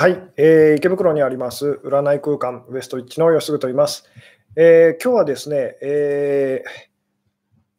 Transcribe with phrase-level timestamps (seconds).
[0.00, 4.04] はい、えー、池袋にあります占い空間ウエストイッチの吉嗣と言います。
[4.54, 6.62] えー、今日はですね、え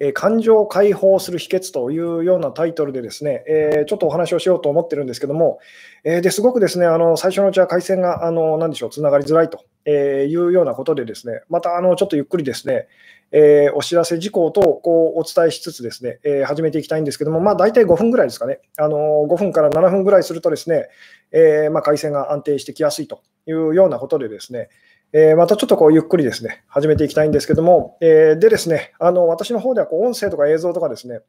[0.01, 5.59] ーえー、感情を解放する秘訣というようなタイトルでですね、えー、ちょっとお話をしようと思ってるんですけども、
[6.03, 12.89] えー、ですごくですね、あの最初のうちは回線があの何でしょう、つながりづらいというようなことでですね、またあのちょっとゆっくりですね、
[13.31, 20.87] えー、お知らせ事項とこうお伝えしつつですね、えー、始めていきたいんですけども、まあ、大体5分ぐらいですかね、あの5分から7分ぐらいするとですね、
[21.31, 24.69] えー、まあ、回線が安定してきやすいというようなことでですね、
[25.11, 31.21] えまたちょっとこうゆっくりですね、始めていきたいんですけども、えでですね、あの私の方ではこう音声とか映像とかですね、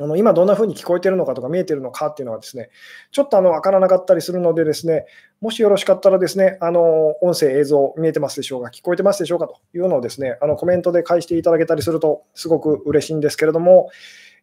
[0.00, 2.70] あの今どんな風に聞こえてるのかとか見えてるのかっていうのはですね、
[3.10, 5.06] ちょっとあの分からなかったりするのでですね、
[5.40, 13.90] もしよろしかったらですね、あの音声、映像見えてますでしょうか、聞こえてますでしょうかというのをですね、あのコメントで返していただけたりするとすごく嬉しいんですけれども、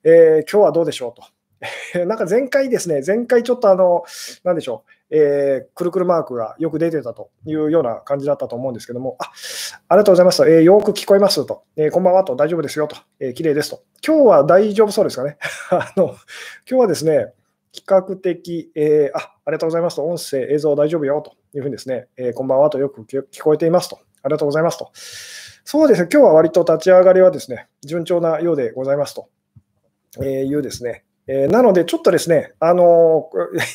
[0.03, 1.23] えー、今日はどうでしょうと。
[2.05, 4.03] なんか前回ですね、前回ちょっとあの、
[4.43, 9.31] なんでしょう、えー、くるくるマークがよく出てたというような感じだったと思うんですけども、あ
[9.88, 13.83] ありがとうございますと、えー、よく聞こえますと、えー、こんばんはと、大丈夫ですよと、えー、綺麗ですと。
[14.05, 15.38] 今日は大丈夫そうですかね。
[15.71, 16.17] あの今
[16.66, 17.33] 日はですね、
[17.71, 24.91] 比較的、えー、あ、ありがとうございますと、音声、映像大丈夫よというふうにですね、えー、こんばんはとよく聞こえていますと、ありがとうございますと。
[25.63, 29.30] そうですね、今日は割と立ち上がりはですね、順調なようでございますと、
[30.21, 33.29] えいうですね、えー、なので、ちょっとですね、あの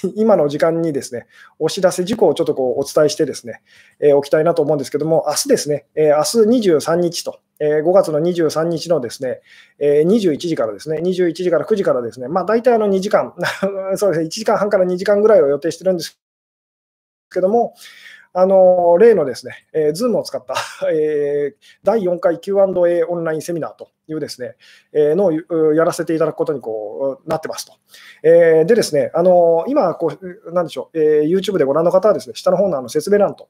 [0.05, 1.27] ー、 今の時間にですね、
[1.59, 3.63] お知らせ事項をちょっとこうお伝えしてですね、
[3.99, 9.41] えー、おきたいなと思うんですけども、明日ですね、えー、明日23日と、えー、5月の23日のですね、
[9.79, 13.35] えー、21時からですね、21時から9時からですね、まあ大体あの2時間、
[13.97, 16.19] そうですね、1時間半から2時間ぐらいを予定してるんです
[17.33, 17.75] けども、
[18.33, 20.55] あの例のですね、えー、Zoom を使った、
[20.93, 24.55] えー、第4回 Q&A オンラインセミナーというですね、
[24.93, 27.73] えー、のをやらせていただくことにこうなってますと。
[28.23, 33.49] えー、でですね、あの今こう、なんでしょう、えー、YouTube でご覧の方はですね、下の方のあの説明欄と、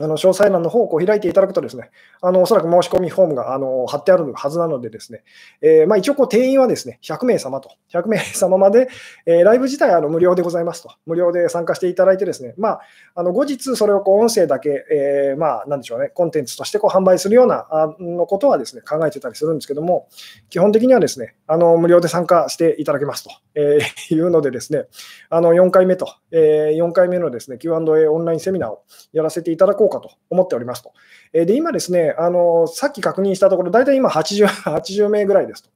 [0.00, 1.90] あの詳細欄の方をこう開いていただくと、ですね
[2.22, 5.22] あのおそらく申し込みフォームがあの貼ってあるはずなので、ですね、
[5.60, 8.88] えー、まあ、一応こう定員はですね100名様と、100名様まで、
[9.26, 12.80] えー、ライブ自体あの無料でございますと、無料で参加していただいて、ですね、まあ、
[13.14, 20.08] あの後日それをこう音声だけ、えー、まあ、なんでしょうね、コンテンツとしてこう販売するようなあのことはですね考えてたりするんですけども、
[20.48, 24.86] 基本的にはですねあの無料で参加していただけますと、えー、 いうので、ですね
[25.28, 30.92] あの4回目と、えー、4回目のですね Q&A オンラインセミナーをやらせていただこうかと思っておりますと。
[31.32, 35.70] で、今ですね、あのさっき確認したところ、大体今80、80名ぐらいですと。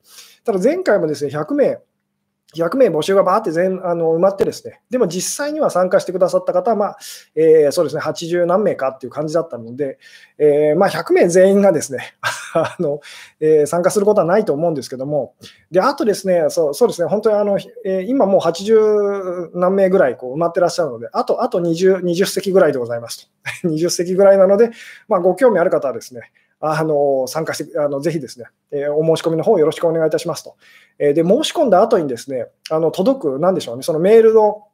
[0.45, 1.81] ただ前回もですね、100名
[2.55, 6.99] 100名募集がばーって全あの埋まってですね、でも実際には参加してくださった方は、まあ
[7.35, 9.99] えー、そうですね、80何名かっていう感じだったので、
[10.39, 12.15] えー、まあ、100名全員がですね
[12.55, 13.01] あの、
[13.41, 15.35] えー、参加することはないと思うんですけども、
[15.71, 23.29] であとですね、そうそうですね、本当にあの、え今もう80何名ぐらいこう埋まってらっしゃるので、あとあと 20, 20席ぐらいでございます
[23.63, 23.69] と。
[23.69, 24.71] 20席ぐらいなので、
[25.09, 26.31] まあ、ご興味ある方はですね、
[26.73, 30.57] あの参加して、あのぜひですね、えー、お申し込みの方よろしくお願いいたしますと。
[30.99, 34.67] えー、で、申し込んだ後にですね、あの届く、なんでしょうね、そのメールの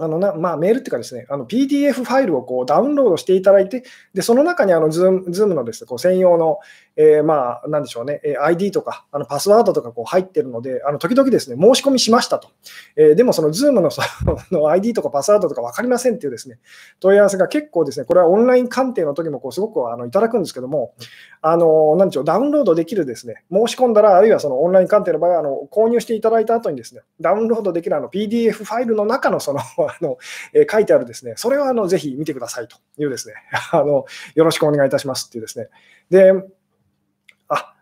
[0.00, 3.82] あのなまあ、メールっていうかですね、あの PDF ファイルをこうダウンロードしていただいて、
[4.14, 6.60] でその中にあの Zoom, Zoom のです、ね、こう専用の、
[7.00, 12.50] えー、まあ、なんでしょうね、ID とかあのパスワードとかこう入ってるので、あの時々ですね、申し込みしましたと。
[12.96, 14.02] えー、でもその Zoom の そ
[14.50, 16.58] の ID とかパスワードとか分かりませんっていうですね、
[16.98, 20.92] 問い合わせが結構ですね、これはオンライン鑑定の時もこうすごくあのいただくんですけども、
[21.40, 30.18] あのなんでしょう、ダウンロードできるですね、申し込んだら、あるいはそのオンライン鑑定の場合はあの購入していただいた後にですね、ダウンロードできるあの PDF ファイルの中のその あの、
[30.52, 33.34] え書いてあるですね、それをあのぜひ見てくださいというですね、
[33.70, 34.04] あの
[34.34, 35.68] よろしくお願いいたしますっていうですね。
[36.10, 36.32] で、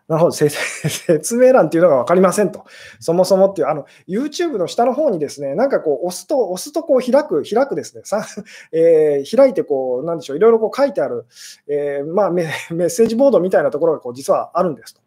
[0.07, 2.63] なるほど、 説明欄っていうのが分かりませんと、
[2.99, 8.25] そもそもっていう、あの YouTube の下の方にですね、なんかこう、押すと、押すとこう開く、開くですね、さ
[8.71, 11.25] えー、開いてこう、なんでしょう、いろいろこう書いてある、
[11.67, 15.01] えー、まあメ、メッセージボードみたいなところがこう実はあるんですと。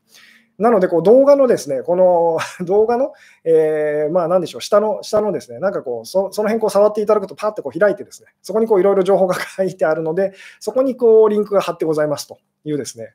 [0.58, 3.14] なので、こう動画のですね、この 動画の、
[3.44, 13.14] えー、まあ、なんでしょう、下の、下のですね、なんかこう、そその辺こう触っていただくと、パッとこう開いてですね、そこにこういろいろ情報が書いてあるので、そこにこうリンクが貼ってございますというですね。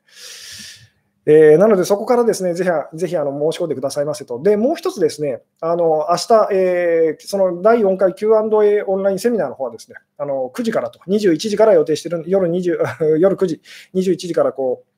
[1.28, 4.40] えー、なので、そこからですね、ぜひぜひあの申し込んでくださいませと。
[4.40, 13.60] で、もう一つですね、あの明日、えー、その第4回 Q&A オンラインセミナーの方はですね、あの9時からと、21時から予定してる、夜20 夜9時、
[13.94, 14.95] 21時からこう、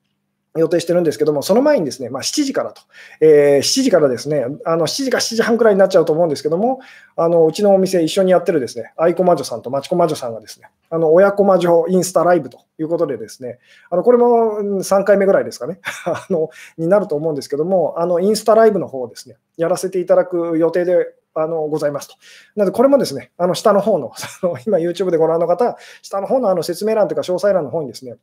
[0.57, 2.83] 予定してるんですけども、その前にですね、まあ、7時からと、
[3.21, 6.81] えー、7時からですね、あの7時か7時半くらいになっちゃうと思うんですけども、
[7.17, 13.59] あのうちのお店一緒にやってるですね、愛子魔女さんと町子魔女さんがですね、あの親子魔女インスタライブということでですね、
[13.91, 22.15] あのこれも3回目ぐらいですかね、 あのになると思うんですけども、あのインスタライブの方をですね、やらせていただく予定であのございますと。
[22.57, 24.13] なので、これもですね、あの下の方の、
[24.67, 28.17] 今 YouTube でご覧の方、下の方のあの説明欄というか詳細欄の方にですね、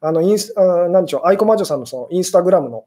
[0.00, 2.84] あのインスあなんでしょう、アイコマジョさんのそのインスタグラムの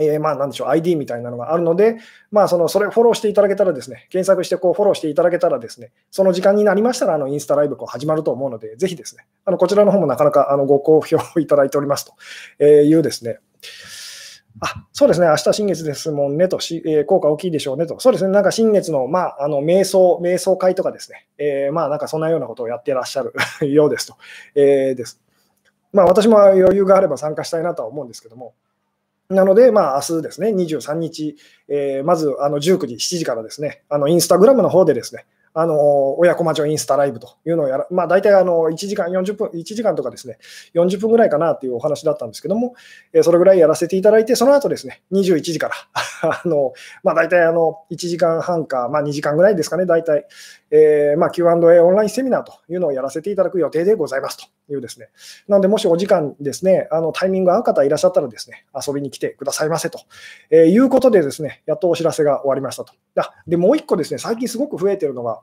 [0.00, 1.98] えー、まあ、なんでしょう、ID みたいなのがあるので、
[2.30, 12.12] まあ、その、それフォローしていただけたらですね、検索してこうフォローしていただけたらですね、その時間になりましたら、あの、インスタライブこう始まると思うので、ぜひですね、あの、こちらの方もなかなかあのご好評いただいております
[12.58, 13.40] というですね、
[14.60, 24.16] あ、そうですね、明日新月ですもんねと、しえー、効果大きいでしょうねと、そうですね、なんか新月の、まあ、あの瞑想、瞑想会とかですね、えー、まあ、なんかそんなようなことをやってらっしゃるようですと、
[24.54, 25.20] えー、です。
[25.92, 28.54] まあ、私も余裕があれば参加したいなとは思うんですけども、
[29.28, 31.36] なので、まあ明日ですね、23日、
[31.68, 40.38] えー、まずあの19時、7時からですね、あのインスタグラムの方でですね、あの親子町インスタライブというのをやら、まあ、大体あの1時間40分、1時間とかですね、
[40.74, 42.74] 40分ぐらいかなというお話だったんですけども、
[43.12, 45.74] えそれぐらいやらせていただいて、その後ですね、21時から
[46.30, 50.26] あの、まあ、大体あの1時間半か、まあ、2時間ぐらいですかね、大体、
[50.70, 54.57] えー、まあ、Q&A オンラインセミナーというのをやらせていただく予定でございますと。
[54.68, 55.08] いうですね。
[55.48, 60.00] なので、もしお時間ですね、あのタイミング合う方いらっしゃったらですね、遊びに来てくださいませと、
[60.50, 62.92] えー、いうことでですね、やっとお知らせが終わりましたと。
[63.16, 65.40] あで、もう一個ですね、最近すごく増えてるのが、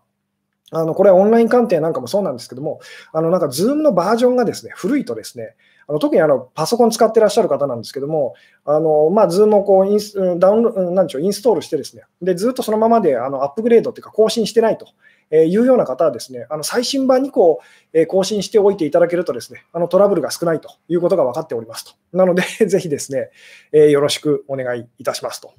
[0.71, 2.79] あのこれはオンライン鑑定なんかもそうなんですけども、
[3.13, 5.55] あのなんか Zoom のバージョンがですね古いとですね、
[5.87, 8.33] あの特にあのパソコン使ってらっしゃる方なんですけども、
[8.65, 14.87] あのま、Zoom をこうインスダウンなんでしょうインストールしてですね、でずっとそのままであのアップグレードというか更新してないと。
[15.31, 17.61] いうような方はですね、あの最新版にこ
[17.93, 22.17] う更新しておいていただけるとですね、あのトラブルが少ないということが分かっておりますと。
[22.17, 23.29] なので、 ぜひですね、
[23.71, 25.53] えよろしくお願いいたしますと、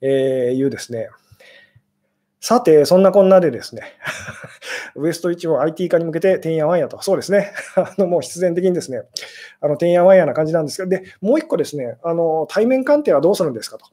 [0.00, 1.08] えいうですね、
[2.40, 3.82] さて、そんなこんなでですね、
[4.94, 9.02] ウエスト1を IT 化に向けててんやわんやと、そうですね、 あのもう必然的にですね、
[9.60, 13.86] あのてんやわんやな感じなんですけど、でもう一個ですねあの、対面鑑定はどうするんですかと。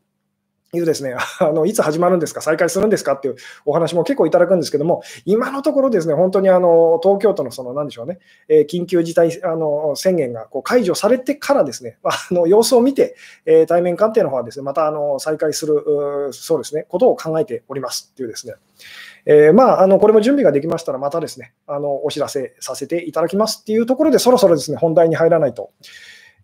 [0.75, 3.35] いうですね、 あのいつ始まるんですか、再開するんですかっていう
[3.65, 15.83] お話も結構いただくんですけども、今のところですね、本当にあの東京都のその、なんでしょうね、えー、緊急事態あの宣言がこう解除されてからですね、 あの様子を見て、えー、対面鑑定の方はですね、またあの再開する、
[16.31, 18.53] そうですね、ことを考えておりますっていうですね、
[19.25, 25.71] えー、まあ、あのこれも準備ができましたら、またですね、あのお知らせさせていただきますっていうところで、そろそろですね、本題に入らないと。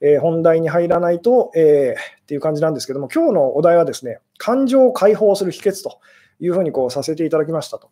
[0.01, 5.99] えー、本題に入らないと、えー、っていう感じなんですけども、今日のお題はですね、感情を解放する秘訣と
[6.39, 7.89] いうふうにこうさせていただきましたと。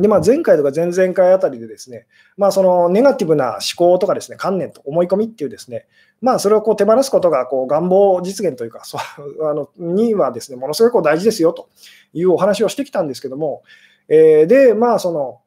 [0.00, 2.06] でまあ、前回とか前々回あたりでですね、
[2.36, 5.86] まあ、そのネガティブな思考とかですね、観念と思い込みっていうですね、
[6.22, 11.68] まあ、それをこう手放すことがこう願望実現というか、 そあのにはですね、ものすごく大事ですよと
[12.14, 13.62] いうお話をしてきたんですけども、
[14.08, 15.40] えー、で、まあ、その、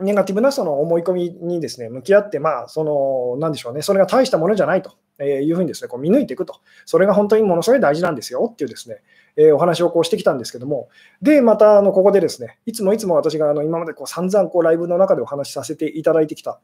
[0.00, 4.92] ネガティブなその思い込みにですね、向き合って、まあ、その、なんでしょうね、それが大したものじゃないと
[5.22, 6.60] いうふうにですね、こう見抜いていくと。
[6.86, 8.98] それが本当にものすごい大事なんですよっていうですね、
[9.36, 10.88] えお話をこうしてきたんですけども、
[11.22, 16.60] で、またあのここでですね、いつもいつも私があの今までこう散々こうライブの中でお話しさせていただいてきた、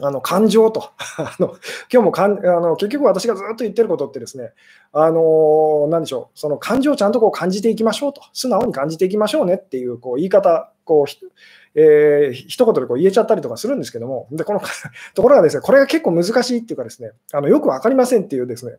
[0.00, 1.56] あの感情と、 あの
[1.92, 4.52] 今日もかんあの結局私がずっと言ってることってですね、
[4.92, 11.06] あの何でしょう、その感情をちゃんとこう感じていきましょうと、素直に感じていきましょうねっていうこう言い方、こう
[11.74, 14.60] えー、一言でこう言えちゃったりとかするんですけども、でこの
[15.14, 18.76] ところがですね、これが結構難しいっていうかですね、あのよく分かりませんっていうですね、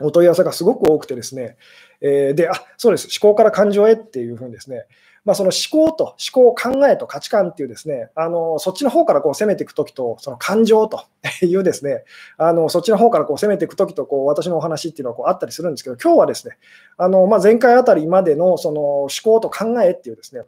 [0.00, 1.56] お問い合わせがすごく多くてですね、
[2.00, 4.86] えー、で、あそうです、思考から感情へっていうふうにですね、
[5.28, 11.04] まあ、その思考と思考、考えと価値観っていうですね、あのそっちの方からこう攻めていくときと、その感情と
[11.44, 12.04] いうですね、
[12.38, 16.56] あのそっちの方からこう攻めていくときとこう私のお話っていうのはこうあったりするんですけど、今日はですね、
[16.96, 20.44] あのまあ、前回あたりまでのその思考と考えっていうですね、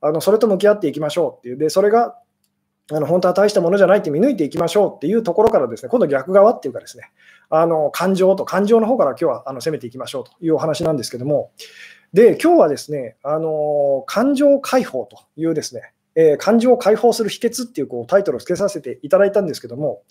[0.00, 2.16] あのそれと向き合っていきましょうっていう、でそれが
[2.92, 7.10] あの本当は大したものじゃないって見抜いていきましょうっていうところからですね、今度逆側っていうかですね、
[7.48, 11.52] あの感情と感情の方から今日はあの攻めていきましょうというお話なんですけども、
[12.12, 20.02] で、今日はですね、あの感情解放というですね、えー、感情を解放する秘訣っていうこうタイトルを付けさせていただいたんですけども、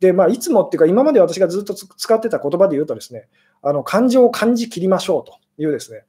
[0.00, 3.28] でまあ、いつもっていうか、今まで私がずっと使ってた言葉で言うとですね、
[3.62, 6.04] あの感情を感じきりましょうというですね、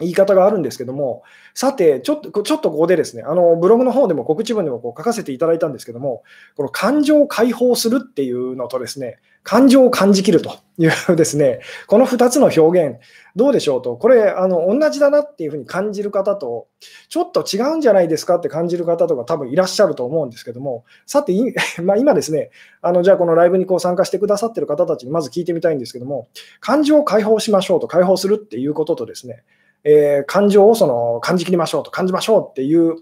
[0.00, 1.22] 言い方があるんですけども、
[1.54, 6.24] さて、ちょっとちょっとここでですね、あのブログの方でも告知文でもこう書かせていただいたんですけども、
[6.56, 12.98] この感情を解放するっていうのとですね、感情を感じきるというですね、この2つの表現、
[13.36, 16.66] どうでしょうと、これ、あの同じだなっていうふうに感じる方と、
[17.08, 21.32] ちょっと違うんじゃないですかって感じる方とか多分いらっしゃると思うんですけども、さて、
[21.84, 26.26] まあ、今ですね、あのじゃあこのライブにこう参加してくださってる方たちにまず聞いてみたいんですけども、
[26.60, 29.44] 感情を解放しましょうと、解放するっていうこととですね、
[29.84, 32.96] えー、感情をその感じきりましょうと、感じましょうっていう、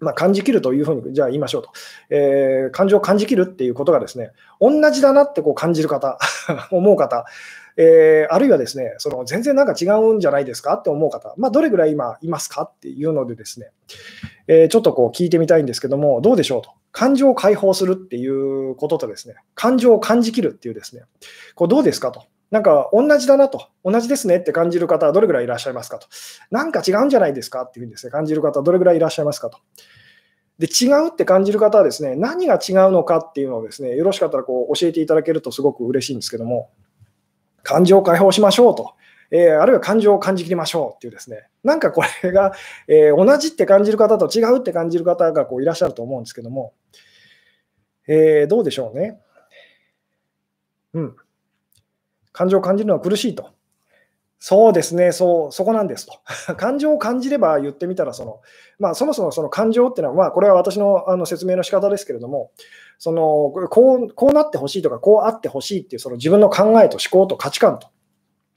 [0.00, 1.70] まあ、感じきるというふうにじゃあ言いましょうと、
[2.08, 6.18] えー、感情を感じきるっていうことがですね、同じだなってこう感じる方、
[6.70, 7.24] 思う方、
[7.76, 13.70] えー、あるいはですね、その全然なんか違うんじゃないですかって思う方、まあ、どれぐらい今いますかっていうのでですね、
[14.48, 16.70] えー、ちょっとこう聞いてみたいんですけども、どうでしょうと。
[16.92, 21.02] 感情を解放するっていうこととですね、感情を感じきるっていうですね、
[21.54, 22.24] こうどうですかと。
[22.50, 26.08] なんか同じだなと、同じですねって感じる方はどれぐらいいらっしゃいますかと。
[26.50, 29.58] なんか違うんじゃないですかっていうふうにですね、感じる方はどれぐらいいらっしゃいますかと。
[30.58, 36.70] で、違うって感じる方はですね、何が違うのかっていうのをですね、よろしかったらこう教えていただけるとすごく嬉しいんですけども、
[37.62, 38.94] 感情を解放しましょうと。
[39.30, 42.52] えー、あるいは感情を感じきりましょうっていうですね、なんかこれが、
[42.88, 46.74] えー、同じって感じる方と違うって感じる方がこういらっしゃると思うんですけども、
[48.08, 49.20] えー、どうでしょうね。
[50.94, 51.16] うん。
[52.32, 53.50] 感情を感じるのは苦しいと。
[54.42, 56.14] そうですね、そう、そこなんですと。
[56.56, 58.40] 感情を感じれば言ってみたら、その、
[58.78, 62.50] まあ、そもそもその感情っていうのは、まあ、これは私のあの説明の仕方ですけれども、
[62.98, 67.88] そのこうこうなってほしいとか、こうあってほしいっていう、その自分の考えと思考と価値観と、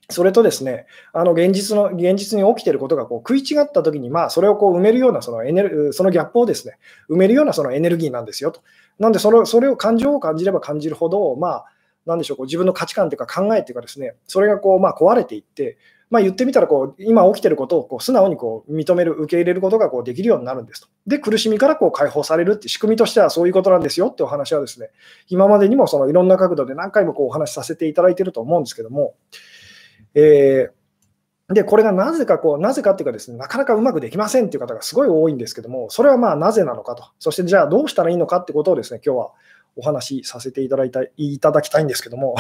[0.10, 6.77] それとですね、あの現実の現実に起きていることがこう食い違ったときに、まあ、それをこう埋めるようなそのエネル、そのギャップをですね、
[7.10, 8.62] 埋めるようなそのエネルギーなんですよと。
[9.00, 11.65] なんでそれ、それを感情を感じれば感じるほど、まあ、
[12.05, 15.77] なんでしょう、こう自分の価値観というか考えというかですね、それがこう、まあ、壊れていって、
[16.10, 20.88] まあ、言ってみたらこう、今起きてることをこう素直にこう認める、受け入れることがこうできるようになるんですと。
[21.07, 24.91] で、苦しみからこう解放されるって仕組みとしてはそういうことなんですよってお話はですね、
[25.27, 29.15] 今までにもそのいろんな角度で何回もこうお話しさせていただいていると思うんですけども、
[30.13, 39.31] えー、で、これがなぜかこう、なぜかっていうかですね、なかなかうまくできませんっていう方がすごい多いんですけども、それはまあなぜなのかと、そしてじゃあどうしたらいいのかってことをですね、今日は
[39.75, 42.36] お話しさせていただいたいただきたいんですけども、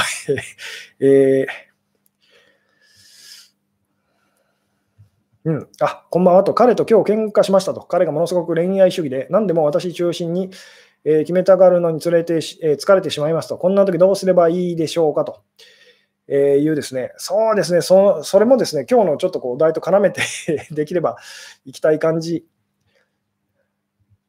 [0.99, 1.73] えー
[5.45, 6.43] うん、あこんばんは。
[6.45, 10.51] と、彼と今日喧嘩しましたと、彼がものすごく恋愛主義で、何でも私中心に、
[11.03, 15.41] えー、決めたがるのにつれて、えー、疲れてしまいますと、こんな時どうすればいいでしょうかと、
[16.29, 17.81] えー、いうですね、そうですね。
[17.81, 20.21] そ、それもですね、今日のちょっとこうお題と絡めて
[20.71, 21.17] できれば
[21.65, 22.45] いきたい感じ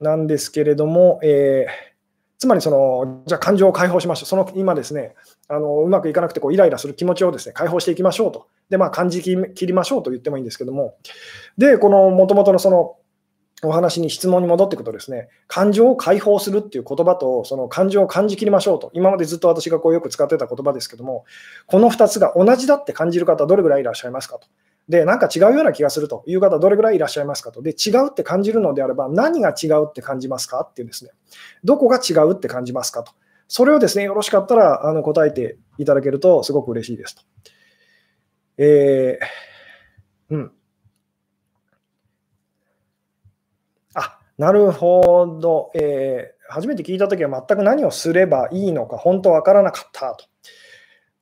[0.00, 1.93] なんですけれども、えー
[2.44, 4.26] つまりその、じゃあ感情を解放しましょう。
[4.26, 5.14] その今ですね、
[5.48, 8.48] あのうまくいかなくてこうイライラする気持ちをですね解放していきましょうと。
[8.68, 10.96] で、まあ、感じ切りましょうと言ってもいいんですけども、
[11.56, 12.96] で、このもともとのその
[13.62, 21.24] お話に質問に戻っていくとですね、感情を解放するっていう言葉と、その感情を感じ切りましょうと、今までずっと私がこうよく使ってた言葉ですけども、
[21.66, 24.46] この2つが同じだって感じる方、どれぐらいいらっしゃいますかと。
[24.88, 27.62] で、なんか違うような気がするという方、どれぐらいいらっしゃいますかと。
[27.62, 31.10] で、違うって感じるのであれば、何が違うって感じますかっていうですね、
[31.62, 33.12] どこが違うって感じますかと。
[33.48, 37.22] それをですね、よろしかったらあの答えていただけるとすごく嬉しいですと。
[38.58, 40.52] えー、うん。
[43.94, 45.70] あ、なるほど。
[45.74, 50.26] えー、初めて聞いたときは全く何をすればいいのか、本当わからなかったと。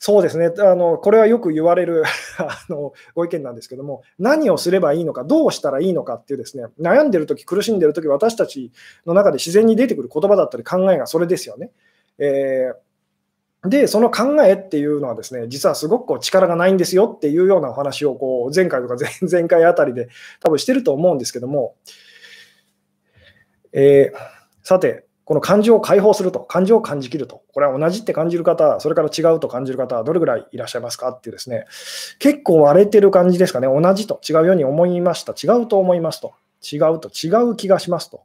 [0.05, 2.03] そうですねあの、これはよく言われる
[2.37, 8.73] あのご意見なんですけども、何をすればいいのか、どうしたらいいのかっていうですね、悩んでるとき、苦しんでるとき、私たち
[9.07, 11.71] の中で自然に出てくる言葉だったり考えがそれですよね。
[12.19, 20.09] えー、で、その考えっていうのはですね、実はすごくこう力がないんですよっていうようなお話をこう前回とか前 々回あたりで
[20.41, 21.77] 多分してると思うんですけども、
[23.73, 24.19] えー、
[24.65, 31.11] さて、この感情を解放すると、感情を感じきると、これは同じって感じる方、それから違うと感じる方どれぐらいいらっしゃいますか？
[31.11, 31.67] っていうですね、
[32.19, 38.23] 結構割れてる感じですかね、同じと違うように思いました、違うと思いますと、違うと違う気がしますと、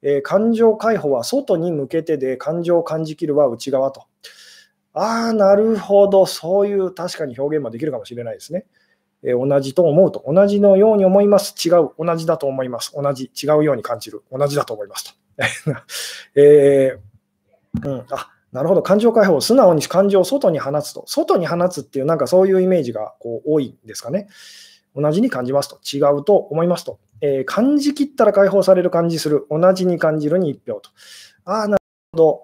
[0.00, 4.04] えー、感情解放は外に向けてで、感情を感じきるは内側と。
[4.94, 8.64] ああ、なるほど、そういう確かに表現もできるかもしれないですね。
[9.22, 15.17] えー、同じと思うと、同じのように思います、違う、同じだと思います、同じ、違うように感じる、同じだと思いますと。
[16.34, 24.28] えー、うん、あなるほど、感情解放、素直に感情を外に放つと、外に放つっていう、なんかそういうイメージがこう多いんですかね。
[24.96, 30.90] 同じに感じますと、違うと思いますと、えー、感じきったら解放される感じする、同じに感じるに1票と。
[31.44, 32.42] ああ、なるほど、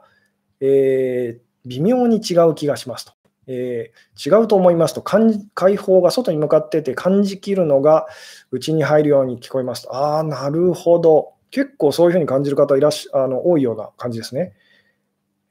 [0.60, 3.12] えー、微妙に違う気がしますと。
[3.46, 8.06] えー、違うと思いますと解放が外に向かってて感じきるのが
[8.50, 9.94] 内に入るように聞こえますと。
[9.94, 11.34] ああ、なるほど。
[11.54, 14.54] 結構そういうふうに感じる方いらっしあの多いような感じですね。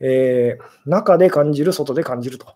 [0.02, 2.56] えー、中で感じる、外で感じると。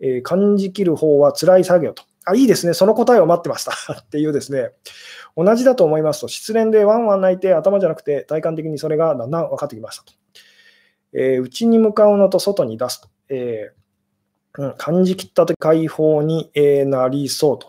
[0.00, 2.02] えー、感じきる方は辛い作業と。
[2.24, 2.74] あ、いいですね。
[2.74, 4.72] その答えを待ってました っていうですね。
[5.36, 10.12] 同じだと思いますと、失恋でワンワン泣いて頭じゃなくて体感的にそれがだんだん分かってきましたと。
[11.12, 13.08] えー、内に向かうのと外に出すと。
[13.28, 17.68] えー、うん、感じきったと解放に、えなりそうと。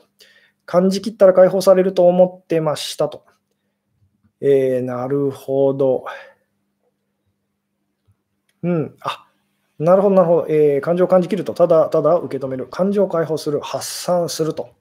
[0.65, 3.25] 感じきったら解放されると思ってましたと。
[4.41, 6.05] えー、なるほど。
[8.63, 9.27] うん、あ
[9.79, 10.47] なるほど、なるほど。
[10.49, 12.67] えー感情を感じきると、ただただ受け止める。
[12.67, 13.59] 感情を解放する。
[13.61, 14.71] 発散すると。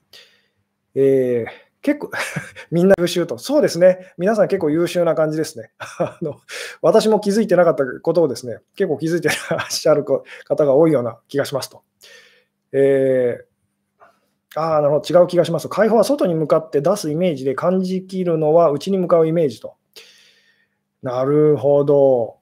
[0.95, 2.11] えー結構、
[2.71, 3.39] みんな優秀と。
[3.39, 4.13] そうですね。
[4.19, 5.73] 皆さん結構優秀な感じですね。
[5.99, 6.41] あの
[6.83, 11.83] 私も気づいてなかったことをですね、結構気づいてらっしゃる方が多いような気がしますと。
[12.73, 13.50] えー
[14.57, 15.21] ああ、なるほど。
[15.21, 15.69] 違う気がします。
[15.69, 19.77] 解放は外に向かって出すイメージで感じきるのは内に向かうイメージと。
[21.03, 22.39] なるほど。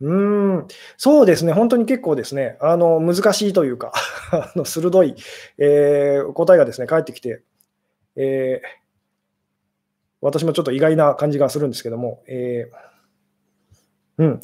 [0.00, 3.92] うーん、そうですね、本当に結構ですね、あの難しいというか、
[4.32, 5.14] あの鋭い、
[5.58, 7.42] えー答えがですね返ってきて、
[8.16, 8.82] えー
[10.24, 14.40] 私もちょっと意外な感じがするんですけども、えーうん、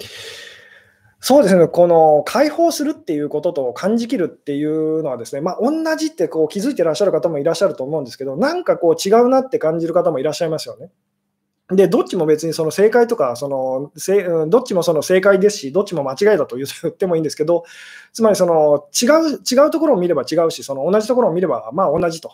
[1.21, 10.91] そうですね、この解放するっていうことと感じきるっていうのはですね、まあ、同じってこう気づいてらっしゃる方もいらっしゃると思うんですけど、なんかこう違うなって感じる方もいらっしゃいますよね。
[11.71, 17.65] で、どっちも別にその正解とか、そのせどっちもその正解ですし、どっちも間違いだと言ってもいいんですけど、
[18.13, 22.31] つまりその違う違うところを見れば違うし、その同じところを見ればまあ同じと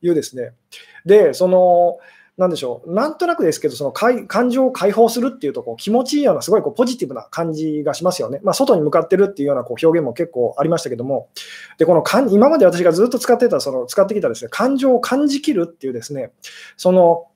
[0.00, 0.52] いうですね。
[1.04, 1.98] で、その、
[2.38, 8.40] なんでしょう、なんとなくですけど、その感情を解放するっていうとこう、気持ちいいような、すごいこうポジティブな感じがしますよね。
[8.44, 11.28] まあ、外に向かってるっていうようなこう表現も結構ありましたけども、
[11.78, 16.30] でこのかん今まで私がずっと使ってた、その使ってきたですね感情を感じきるっていうですね、
[16.76, 17.26] その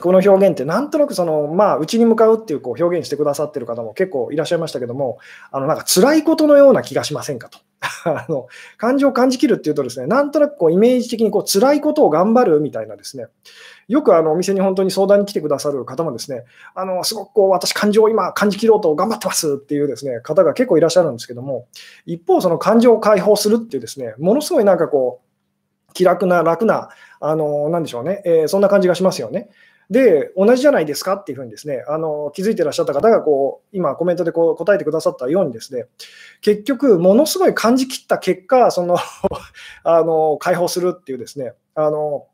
[0.00, 5.18] この表現ってなんとなくその、まあ、内に向かうっていうこう表現してくださってる方も結構いらっしゃいましたけども、
[5.52, 7.58] あのなんか辛いことのような気がしませんかと。
[8.06, 13.26] あの感情を感じきるっていうとですね、なんとなくこうイメージ的にこう辛いことを頑張るみたいなですね、
[13.86, 21.66] よくあのお店に本当に相談に来てくださる方もですね、あのすごくこう私、感情を今感じきろうと頑張ってますっていうですね方が結構いらっしゃるんですけども、
[22.04, 26.88] 一方、その感情を解放するっていうですね、ものすごいなんかこう、気楽な、楽な、
[27.20, 29.48] あのなんでしょうね、えーそんな感じがしますよね。
[29.90, 35.86] で、同じじゃないですかっていうふうにですね、あの気づいてらっしゃった方がこう今、コメントでこう答えてくださったようにですね、
[36.40, 38.96] 結局、ものすごい感じきった結果、その
[39.84, 42.26] あの解放するっていうですね、あの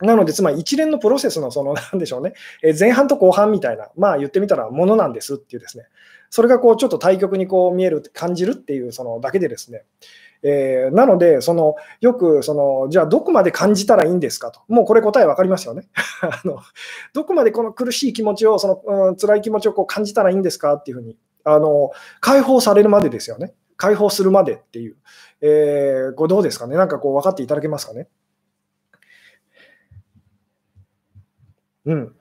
[0.00, 5.86] なので、つまり一連のプロセスの、その、なんでしょうね、え前半と後半みたいな、まあ言ってみたらものなんですっていうですね、
[6.30, 9.84] それがこうちょっと対極にこう見える、感じるっていうそのだけでですね、
[10.42, 15.88] えーなので、そのよくその、じゃあどこまで感じたらいいんですかと、もうこれ答え分かりますよね。
[16.22, 16.60] あの
[17.12, 23.54] どこまでこの苦しい気持ちを、その、うん、辛い気持ちをこう感じたらいいんですかっていうふうに、あの解放されるまでですよね。
[23.76, 24.96] 解放するまでっていう、
[25.40, 28.08] えーこどうですかね、なんかこう分かっていただけますかね。
[31.86, 32.16] うん。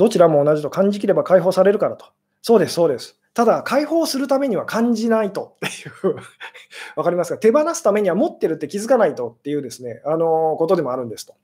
[0.00, 2.06] どちらも同じと感じきれば解放されるからと。
[2.40, 3.20] そうです、そうです。
[3.34, 6.16] ただ、解放するためには感じないとっていう、
[6.96, 7.38] わかりますか？
[7.38, 11.34] 手放すためには持ってるって気づかないとっていうですね、あのことでもあるんですと。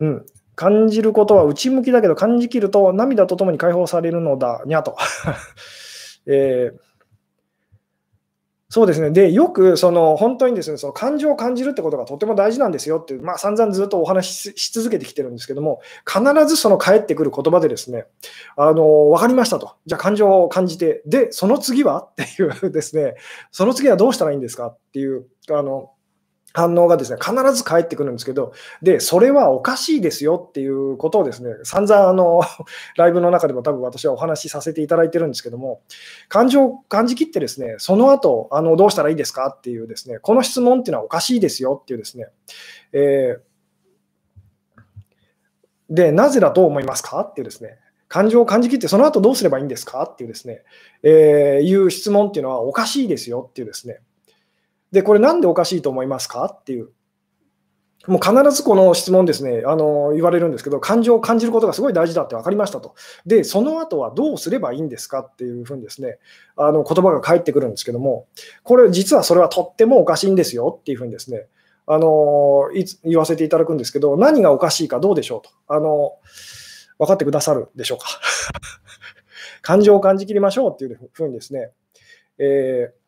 [0.00, 0.26] うん。
[0.56, 4.96] 感じることは内向きだけど、感じきると涙とともに解放されるのだ、にゃと。
[6.26, 6.89] えー
[8.72, 9.10] そうですね。
[9.10, 18.06] で、よく、その、本当にですね、その感情を感じるってことがとても大事なんですよっていう、まあ、散々ずっとお話しし続けてきてるんですけども、必ずその返ってくる言葉でですね、
[18.56, 19.74] あの、わかりましたと。
[19.86, 22.02] じゃあ感情を感じて、で、その次は？
[22.02, 23.16] っていうですね、
[23.50, 24.68] その次はどうしたらいいんですか？
[24.68, 25.90] っていう、あの、
[26.52, 32.42] 反応がですね、必ず返ってくるんですけど、で、それはおかしいですよっていうことをですね、散々あの、
[32.96, 35.82] ライブの中でも多分私はお話しさせていただいてるんですけども、
[36.28, 42.28] 感情を感じきってですね、その後、あの、どうしたらいいですかっていうですね、この質問っていうのはおかしいですよっていうですね、
[42.92, 43.50] えー
[45.90, 50.62] で、なぜだと思いますかっていうですね、感情を感じきってその後どうすればいいんですかっていうですね、
[51.02, 54.00] えーいう質問っていうのはおかしいですよっていうですね、
[54.92, 56.44] で、これなんでおかしいと思いますか？
[56.46, 56.90] っていう。
[58.06, 62.94] もう必ずこの質問ですね、あの言われるんですけど、感情を感じることがすごい大事だって分かりましたと。
[63.26, 65.20] で、その後はどうすればいいんですか？
[65.20, 66.18] っていうふうにですね、
[66.56, 68.26] あの言葉が返ってくるんですけども、
[68.62, 71.46] これ実はそれはとってもおかしいんですよっていうふうにですね、
[71.86, 72.70] あの
[73.04, 75.50] 言わせていただくんですけど、何がおかしいかどうでしょうと。
[75.68, 76.14] あの
[76.98, 78.06] 分かってくださるでしょうか？
[79.60, 81.70] 感情を感じきりましょうっていうふうにですね、
[82.38, 82.99] えー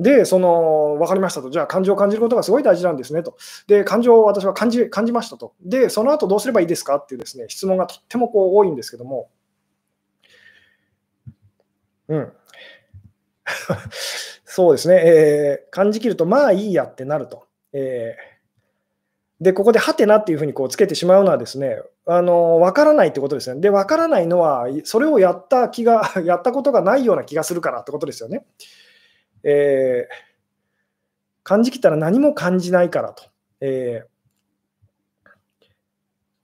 [0.00, 1.50] で、その、分かりましたと。
[1.50, 3.36] じゃあ、感情を感じることがすごい大事なんですねと。
[3.68, 5.54] で、感情を私は感じ感じましたと。
[5.62, 9.30] で、その後どうすればいいですかっていうですね、質問がとってもこう多いんですけども、
[12.08, 12.32] うん。
[14.44, 17.46] そうですね、えー感じきると、まあいいやってなると。
[17.72, 18.30] えー
[19.40, 23.62] で、ここでハテナっていうふうにこうつけてしまうのはですね、あの分からないってことですよね。
[23.62, 28.44] で、分からないのは、それをやった気が、やったことがないような気がするからってことですよね。
[29.44, 30.30] えー
[31.42, 33.24] 感じきったら何も感じないからと。
[33.60, 34.10] えー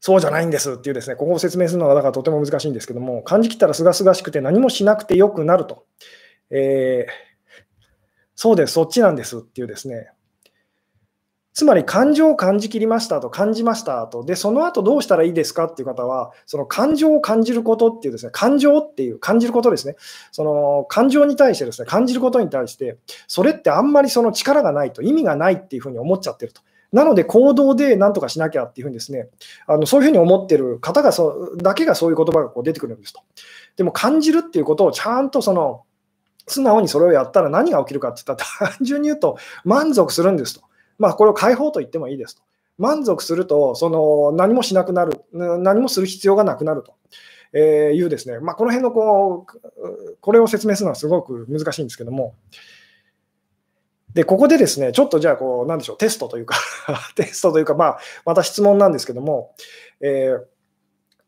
[0.00, 5.84] そうじゃないんですっていうですね、ここを説明するのがだからとても難しいんですけども、感じきったらすがすがしくて何もしなくてよくなると。
[6.50, 7.12] えー、
[8.36, 10.12] そうです、そっちなんですっていうですね、
[11.56, 19.96] つまり感情を感じきりましたと、感じましたと、で、その後どうしたらいいですかっていう方は、その感情を感じることっていうですね、感情っていう、感じることですね、
[20.32, 26.60] その感情に対してですね、感じることに対して、それってあんまりその力がないと、意味がないっていうふうに思っちゃってると。
[26.92, 29.30] なので行動で何とかしなきゃっていうふうにですね、
[29.66, 33.22] あのそういうふうに思ってる方がそだけがそういう言葉がこう出てくるんですと。
[33.76, 35.84] でも感じるっていうことをちゃんとその
[36.46, 40.65] 素直にそれをやったら何が起きるかって言ったら単純に言うと満足するんですと。
[40.98, 42.42] まあ、これを解放と言ってもいいですと。
[42.78, 46.94] 満足すると、その何もしなくなる、何もする必要がなくなると。
[47.52, 52.34] えいうですね、まあ、この辺のこう、これを説明するのはすごく難しいんですけども、
[54.12, 56.56] で、ここでですね、ちょっとじゃあ、こう、なんでしょう、テストというか
[57.14, 59.54] テストというか、まあ、また質問なんですけども、
[60.00, 60.44] えー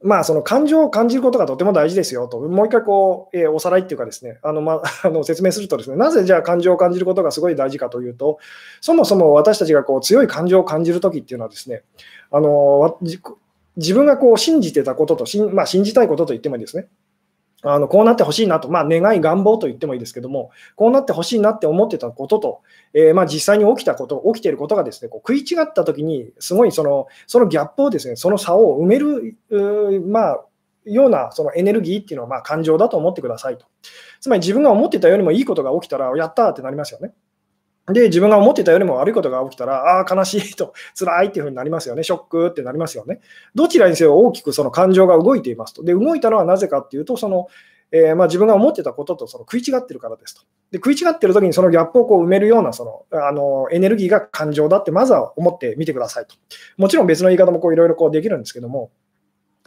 [0.01, 8.39] まあ、その感情を感じることがとても大事ですよと、もう一回こう、えー、おさらいっていうかですね、あのま あ、の説明するとですね、なぜじゃあ感情を感じることがすごい大事かというと、
[8.81, 11.83] そもそも私たちがこう強い感情を感じるときっていうのはですね、
[12.31, 12.99] あの
[13.77, 16.87] 自分がこう信じてたことと、まあ、信じたいことと言ってもいいですね。
[17.63, 22.61] あのこうなってほしいなと、まあ、願い、願望と言ってもいいですけども、こうなってほしいなって思ってたことと、
[22.95, 29.37] えー、まあ、実際に起きたこと、起きていることがですねこう食い違ったときに、すごいそのそのギャップをですね、その差を埋める、
[30.07, 30.45] まあ、
[30.85, 33.67] ようなそのエネルギーっていうのはま感情だと思ってくださいと。
[34.21, 37.13] つまり自分が思ってたよりもいいことが起きたら、やったーってなりますよね。
[37.93, 42.03] で、自分が思ってたよりも悪いことが起きたら、ああ、悲しいと、 辛いっていうふうになりますよね。
[42.03, 43.21] ショックってなりますよね。
[43.55, 45.83] どちらにせよ大きくその感情が動いていますと。
[45.83, 47.49] で、動いたのはなぜかっていうと、その、
[47.91, 50.43] えー、まあ、自分が思ってたこととその食い違ってるからですと。
[50.71, 56.35] で食い違ってる時にそのギャップをこう埋めるようなそのあのエネルギーが感情だってまずは思ってみてくださいと。
[56.77, 58.91] もちろん別の言い方もこういろいろできるんですけども、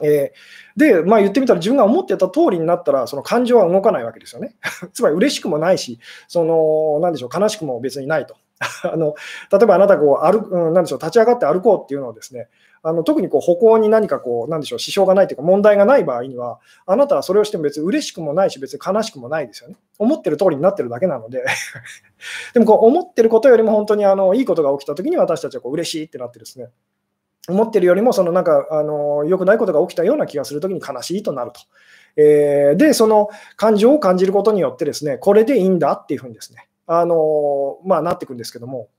[0.04, 4.56] えー、で、まあ、言ってみたら自分が思ってた通りになったらその感情は動かないわけですよね。
[4.94, 8.36] つまり嬉しくもないし、そのなんでしょう悲しくも別にないと。
[8.84, 9.16] あの
[9.52, 12.48] 例えばあなたこう歩、うん、なんでしょう立ち上がって歩こうっていうのをですね
[12.84, 19.76] あの特にこう歩行に何かこう、なんでしょう、支障がないというか、問題がない場合には、あなたはそれをしても別に嬉しくもないし、別に悲しくもないですよね。
[20.00, 21.46] 思ってる通りになってるだけなので
[22.56, 26.70] でもこう思ってることよりも本当にあのいいことが起きたときに私たちはこう嬉しいってなってですね、
[27.47, 31.62] 思ってるよりも、そのなんか、あの良くないことが起きたような気がするときに悲しいとなると。
[32.17, 38.89] えー、で、その感情を感じることによってですね、これでいいんだっていうふうにですね、あのまあ、なっていくんですけども、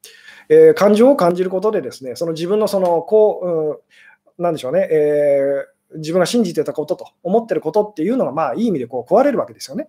[0.49, 3.79] えー、感情を感じることでですね、その自分のその、こう、うん
[4.39, 9.89] なんでしょうね、えー、自分が信じてたことと思ってることっていうのが、まあ、いい意味でこう壊れるわけですよね。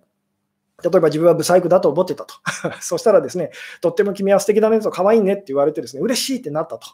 [0.81, 2.35] 例えば自分はブサイクだと思ってたと。
[2.81, 6.87] そしたらですね、とっても君は素敵だねと、可愛いねって言われてですね、嬉しいってなったと。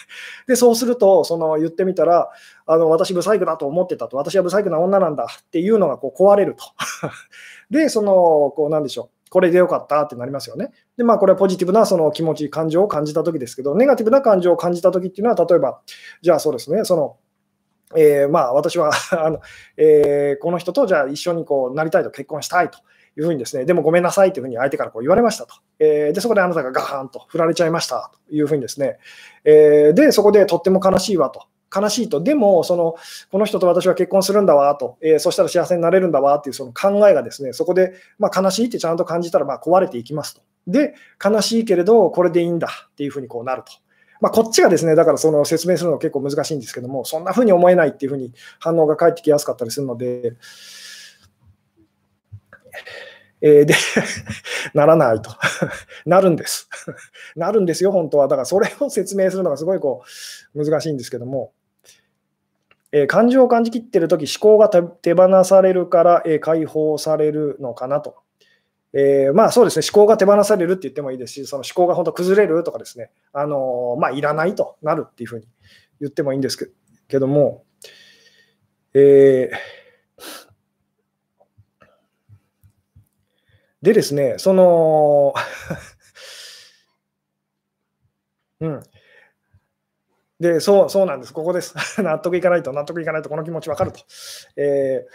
[0.48, 2.30] で、そうすると、その言ってみたら、
[2.66, 6.64] あの私ブサイクだと思ってたと、私はブサイクな女なんだっていうのがこう壊れると。
[7.70, 9.30] で、その、こうなんでしょう。
[9.30, 10.70] これでよかったってなりますよね。
[10.96, 15.80] で、まあ、これはポジティブなその気持ち、感情を感じたときですけど、ネガティブな感情を感じたときっていうのは、例えば、
[16.22, 17.16] じゃあそうですね、その、
[17.96, 19.40] えー、まあ、私はあの、
[19.76, 22.78] えー、この人とじゃあ一緒にこうなりたいと、結婚したいと
[23.16, 25.54] いうふうにですね、でもごめんなさいというふうに相手からこう言われましたと。
[25.78, 28.98] えー、で、そこであなたがガーンと振られちゃいましたというふうにですね、
[29.44, 31.46] えで、そこでとっても悲しいわと。
[31.74, 32.96] 悲しいと、でもその、
[33.30, 40.42] この人と私は結婚するんだわと、えー、そしたら幸せになれるんだわっていうその考えがですね、そこで、まあ、悲しいってちゃんと感じたらまあ壊れていきますと。
[40.66, 43.72] で、悲しいけれど、これでいいんだっていうふうにこうなると。
[44.20, 50.34] まあ、こっちがですね、だからその説明するの結構難しいんですけども、そんなふうに思えないっていうふうに反応が返ってきやすかったりするので、
[53.40, 53.74] えー、で
[54.74, 55.30] ならないと。
[56.06, 56.68] なるんです。
[57.36, 58.28] なるんですよ、本当は。
[58.28, 60.02] だからそれを説明するのがすごいこ
[60.54, 61.52] う難しいんですけども、
[62.92, 68.16] えー、感情を感じきってるとき、思考が手放されるから、えー、解放されるのかなと。
[68.92, 75.46] えー、まあそうですね、思考が手放されるって言ってもいいですし、その思考が本当崩れるとかですね、あのまあ、いらないとなるっていうふうに
[76.00, 76.72] 言ってもいいんです
[77.06, 77.64] けども、
[78.94, 79.75] えー
[83.86, 85.32] でですね、その
[88.60, 88.82] うん。
[90.40, 91.32] で、そう、そうなんです。
[91.32, 91.72] ここです。
[92.02, 94.00] 納得いかないと、納得いかないと、この気持ちわかると。
[94.56, 95.12] えー、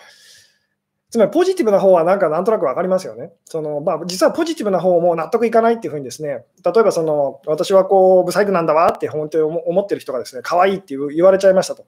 [1.09, 3.33] つまり、ポジティブな方はなんかなんとなく分かりますよね。
[3.43, 11.83] そのまあ、実はポジティブな方も納得いかないっていうふうにですね、例えばその、私はこう、ブサイクなんだわって本当に思ってる人がですね、可愛いって言われちゃいましたと。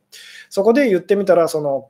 [0.50, 1.88] そこで言ってみたら、その、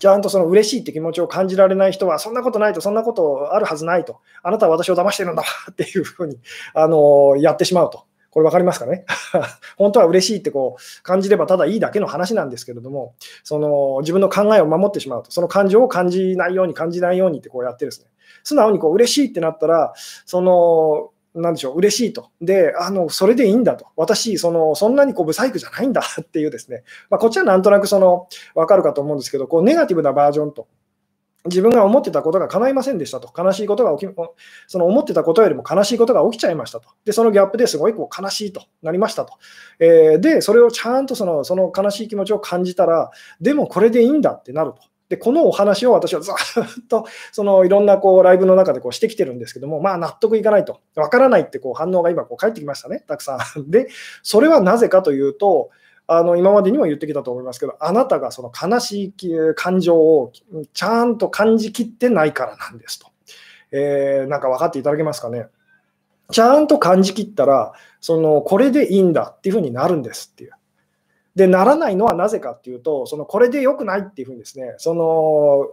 [0.00, 6.38] ちゃんとその嬉しいって気持ちを感じられない人は、そんなことないと、そんなことあるはずないと、あなたは私を騙してるんだ っていうふうに
[6.74, 8.04] あのやってしまうと。
[8.30, 9.04] これ分かりますかね？
[9.78, 18.08] 本当は嬉しいってこう感じればただいいだけの話なんですけれども、その自分の考えを守ってしまうと、その感情を感じないように感じないようにってこうやってですね、
[18.42, 19.92] 素直にこう嬉しいってなったら、
[20.26, 22.30] そのなんでしょう、嬉しいと。
[22.40, 23.86] で、あの、それでいいんだと。
[23.96, 26.84] 私、その、そんなにこう、ブサイクじゃないんだ っていうですね。
[27.10, 30.68] まあ、こっちはなんとなくその、わかるかと思うんですけど、こう、ネガティブなバージョンと。
[31.46, 33.30] 自分が思ってたことが叶いませんでしたと。
[33.36, 34.14] 悲しいことが起き、
[34.66, 36.88] その思ってたことよりも悲しいことが起きちゃいましたと。
[37.04, 39.34] で、そのギャップですごいこう悲しいとなりましたと。
[39.78, 43.10] えー、で、それをちゃんとそのその悲しい気持ちを感じたら、
[43.42, 44.78] でもこれでいいんだってなると。
[45.08, 46.34] で、このお話を私はずっ
[46.88, 53.38] とそのいろんなこうライブの中でこうしてきてるんですけども、まあ納得いかないと、わからないってこう反応が今こう返ってきましたね、たくさん。
[53.70, 53.88] で、
[54.22, 55.70] それはなぜかというと、
[56.06, 60.32] あの今までにも言ってきたと思いますけど、あなたがその悲しい感情を
[60.72, 63.08] ちゃんと感じきってないからなんですと。
[63.72, 65.48] えー、なんか分かっていただけますかね。
[66.30, 70.52] ちゃんと感じきったら、そのこれでいいんだっていうふうになるんですっていう。
[71.34, 75.66] で、ならないのはなぜかっていうと、そのこれで良くないっていうふうにですね、その、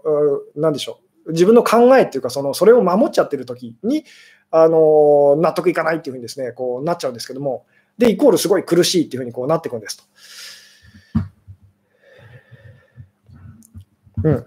[0.55, 4.05] なんでしょう、自分の考えっていうか、そのそれを守っちゃってる時に、
[4.49, 7.65] あの納得いかないっていうふうにですね、こうなっちゃうんですけども、
[7.97, 10.03] で、イコールすごい苦しいっていうふうにこうなっていくんですと。
[14.23, 14.45] うん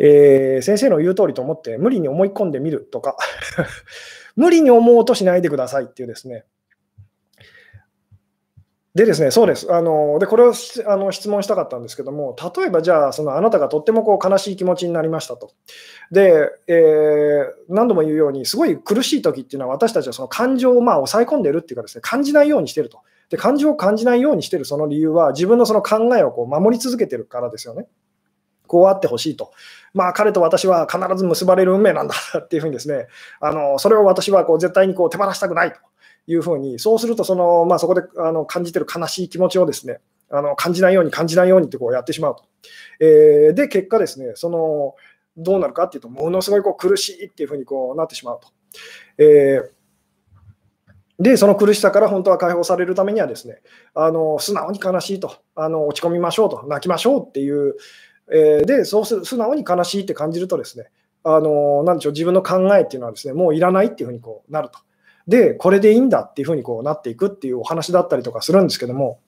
[0.00, 3.16] えー、先生の言う通りと思って無理に思い込んでみるとか
[4.36, 6.44] 無理に思おうとしないでくださいっていうですね、
[8.94, 9.72] でですね、そうです。
[9.72, 10.54] あのでこれを
[10.86, 15.52] あの質問したかったんですけども、例えばじゃあ、そのあなたがとってもこう悲しい気持ちになりましたと。
[16.10, 23.00] で、えー、何度も言うように、すごい苦しい時っていうのは、私たちはその感情をまあ抑え込んでるっていうかですね、感じないようにしてると。
[23.28, 27.86] で、感情を感じないようにしてるその理由は、自分のその考えをこう守り続けてるからですよね。
[28.66, 29.52] こうあってほしいと。
[29.94, 33.06] まあ、彼と私は必ず結ばれる運命なんだっていうふうにですね、
[33.40, 35.80] あのそれを私はこう絶対にこう手放したくないと。
[36.28, 42.44] いうふうに、そうするとその、まあ、そこであの感じてる悲しい気持ちをですね、あの感じないように感じないようにってこうやってしまうと。
[43.00, 44.94] えー、で、結果ですね、その
[45.38, 48.48] どうなるかっていうと、ものすごいこう苦しいっていうふうにこうなってしまうと。
[49.18, 49.78] えー
[51.18, 53.60] で、その苦しさから本当は解放されるためにはですね、
[53.92, 57.74] あの素直に悲しいとあの、落ち込みましょうと、泣きましょうっていう、
[58.30, 60.90] えー、で、そうする素直に悲しいって感じるとですね、
[61.24, 64.78] あのなんでしょう、自分の考えっていうのはですね、もういらないっていうふうにこうなると。
[65.28, 69.20] で、これでいいんだっていうふうにこうなっていくっていうお話だったりとかするんですけども、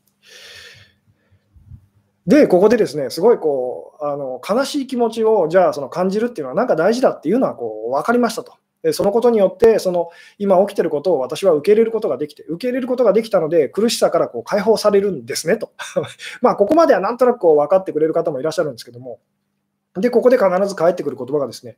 [2.26, 8.54] で、ここでですね、すごいこう、あの悲しい気持ちをじゃあその感じるっていうのはなんか大事だっていうのはこう分かりましたと。
[8.82, 10.08] でそのことによって、その
[10.38, 15.72] 今起きてることを私は受け入れることができて、受け入れることができたので、苦しさからこう解放されるんですねと。
[16.40, 19.18] まあ、ここまではなんとなくこう分かってくれる方もいらっしゃるんですけども、
[19.96, 21.76] で、ここで必ず返ってくる言葉がですね、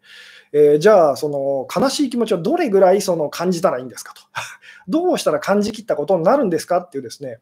[0.53, 4.23] えー、じゃあ、その悲しい気持ちをどれぐらいその感じたらいいんですかと。
[4.89, 7.39] どうしたら感じきったことになるんですかっていうですね、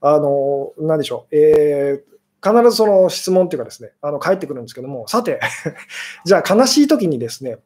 [0.00, 2.10] あの、なんでしょう、えー
[2.42, 5.40] 必ずその質問っていうかですね、あの返ってくるんですけども、さて、
[6.24, 7.58] じゃあ悲しい時にですね、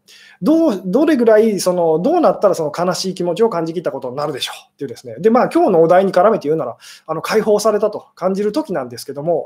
[0.42, 9.44] どうどれぐらいその、どうなったらその悲しい気持ちを感じきったことになるでしょうっていうですね、で、まあ今日のお題に絡めて言うなら、あの解放されたと感じる時なんですけども、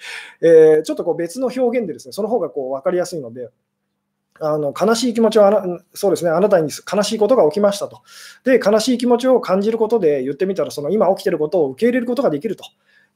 [0.42, 3.50] えー、ちょっとこう別の表現でですね、その方がこう分かりやすいので、
[4.40, 8.02] あの悲しい気持ちはそうですね、あなたに悲しいことが起きましたと。
[8.44, 12.64] で、悲しい気持ちを感じることで言ってみたら、その今起きてることを受け入れることができると。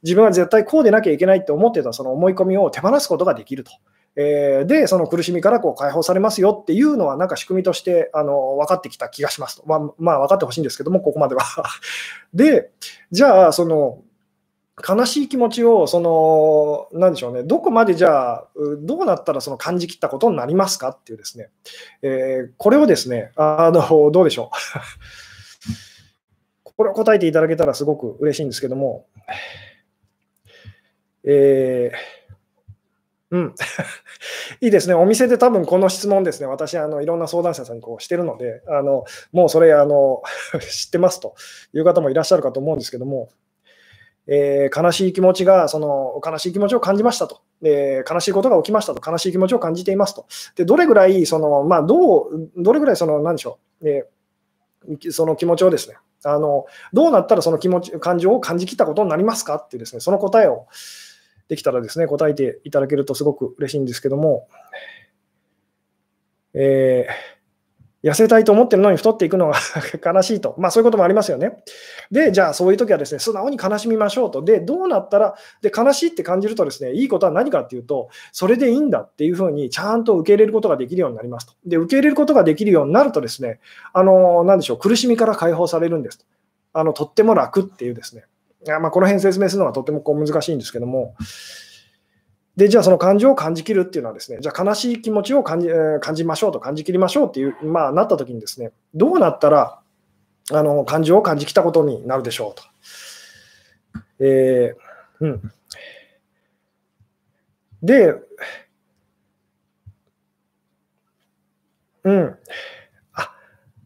[0.03, 3.71] 自分は絶対こうでなきゃいけないって思ってたその思い込みを手放すことができると。
[4.15, 9.63] えー、で、その苦しみからこう解放されますよっていうのは、なんか仕組みとしてあの分かってきた気がしますと。
[9.65, 11.43] まあ、まあ、分かってほしいんですけども、ここまでは。
[12.33, 12.69] で、
[13.11, 14.01] じゃあ、その
[14.85, 18.47] 悲しい気持ちを、その、なんでしょうね、どこまでじゃあ、
[18.79, 21.49] どうなったらその感じきったことになりますかっていうですね、
[22.01, 24.57] えー、これをですね、あの、どうでしょう。
[26.75, 29.05] これを答えていただけたらすごく嬉しいんですけども、
[31.23, 32.23] えー、
[33.33, 33.55] うん。
[34.61, 34.93] いいですね。
[34.93, 40.21] お店で多分この質問ですね、私、あのいろんな相談者さんにこうしてるので、あのもうそれあの
[40.61, 41.33] 知ってますと
[41.73, 43.29] いう方もいらっしゃるかと思うんですけども、
[44.27, 60.67] えー、悲しい気持ちが、その悲しい気持ちを感じましたと、えー、悲しいことが起きましたと、悲しい気持ちを感じていますと、でどれぐらい、そのまあ、どう、どれぐらい、その、なんでしょう、えー、その気持ちをですね、あのどうなったらその気持ち、感情を感じきったことになりますかっていうですね、その答えを
[61.49, 64.47] できたらですね、答えていただけるとすごく嬉しいんですけども、
[66.53, 67.42] えー
[68.03, 69.55] 痩せたいと思ってるのに太っていくのが
[70.03, 70.55] 悲しいと。
[70.57, 71.63] まあそういうこともありますよね。
[72.11, 74.41] で、じゃあそういう時はですね、素直に悲しみましょうと。
[74.41, 81.53] で、どうなったら、で、悲しいって感じるとですね、いいことは何かっていうと、それでいいんだっていうふうにちゃんと受け入れることができるようになりますと。
[81.65, 83.59] で、受け入れることができるようになるとですね、
[83.93, 86.25] あの、なんでしょう、苦しみから解放されるんですと。
[86.73, 88.25] あのとっても楽っていうですね、
[88.65, 91.15] まあ、この辺説明するのはとってもこう難しいんですけども、
[92.55, 95.69] で、じゃあその感情を感じきるっていうのはですね、じゃあ悲しい気持ちを感じ
[96.01, 99.79] 感じましょうと、感じきりましょうっていう、まあ、なった時にですね、どうなったら、
[100.51, 102.63] あの、感情を感じきたことになるでしょうと。
[104.19, 105.51] えー、うん。
[107.81, 108.13] で、
[112.03, 112.37] うん。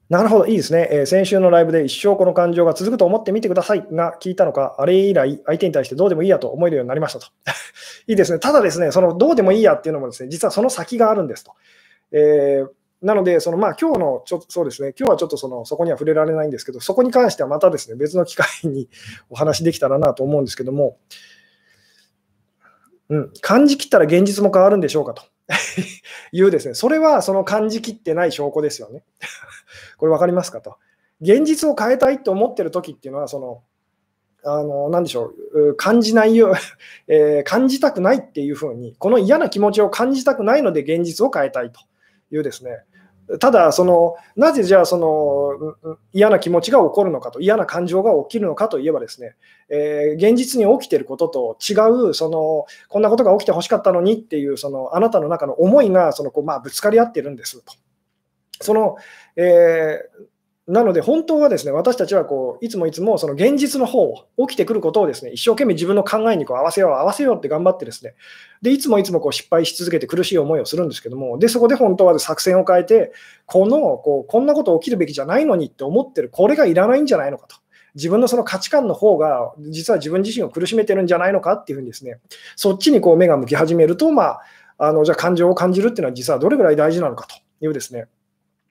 [0.09, 7.27] なるほど、いいですね、えー、先週のライブで一生この感情が続くと思ってみてくださいが聞いたのか、あれ以来、相手に対してどうでもいいやと思えるようになりましたと。
[8.07, 11.51] いいですね、ただですね、そのどうでもいいやっていうのもですね、実はその先があるんですと。
[12.13, 12.69] えー、
[13.01, 18.89] なので、そのまあ今日のちょそうですね、今日はちょっとそのそこには触れられないんですけど、そこに関してはまたですね、別の機会に
[19.29, 20.97] お話できたらなと思うんですけども、
[23.09, 25.23] うん、感じきったら現実も変わるんでしょうかと。
[26.33, 29.03] 言うですね、それはその感じきってない証拠ですよね。
[29.97, 30.77] これ分かりますかと。
[31.21, 33.63] 現実を変えたいと思ってる時っていうのは、その、
[34.43, 36.53] あの、なでしょう、感じないよ、
[37.07, 41.79] えー、感じたくないっていうふうに、この嫌な気持ちを感じたくないので現実を変えたいと
[42.31, 42.83] いうですね、
[43.39, 49.35] ただその、なぜじゃあその嫌な気持ちが起こるのかと、嫌な感情が起きるのかといえばですね、
[49.69, 51.73] えー、現実に起きていることと違
[52.09, 57.73] うその、こんなことが起きてほしかったのにっていうその、あなたの中の思いがそのこう、まあ、ぶつかり合ってるんですと。
[58.59, 58.97] その
[59.35, 60.23] えー、
[60.67, 68.15] なので、本当はですね、私たちはこういつもいつもその現実の方を、起きてくることをですね、一生懸命自分の考えにこう合わせよう、合わせようって頑張ってですね、
[68.61, 73.13] で、いつもいつもこう失敗し続けて苦しい思いをするんですけども、で、そこで本当は作戦を変えて、
[73.45, 77.55] この、こう、こんなこと起きるべきじゃないのにって思ってる、これがいらないんじゃないのかと。
[77.95, 82.19] 自分のその価値観の方が、実は自分自身を苦しめてるんじゃないのかっていうふうにですね、
[82.57, 84.41] そっちにこう目が向き始めると、まあ、
[84.79, 88.07] あのじゃあ感情を感じるっていうのは実はどれぐらい大事なのかというですね、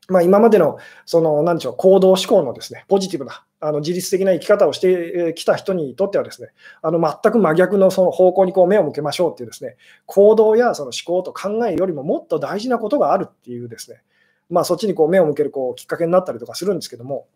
[0.09, 6.49] まあ、今までのその何でしょう行動思考のですねポジティブなあの自律的な生き方をしてきた人にとってはですね
[6.83, 14.03] あの全く真逆のその方向にこう目を向けましょうっていうですね行動やその思考と考えよりももっと大事なことがあるっていうですね
[14.49, 17.27] まあ、そっちにこう目を向けるこうきっかけになったりとかするんですけども、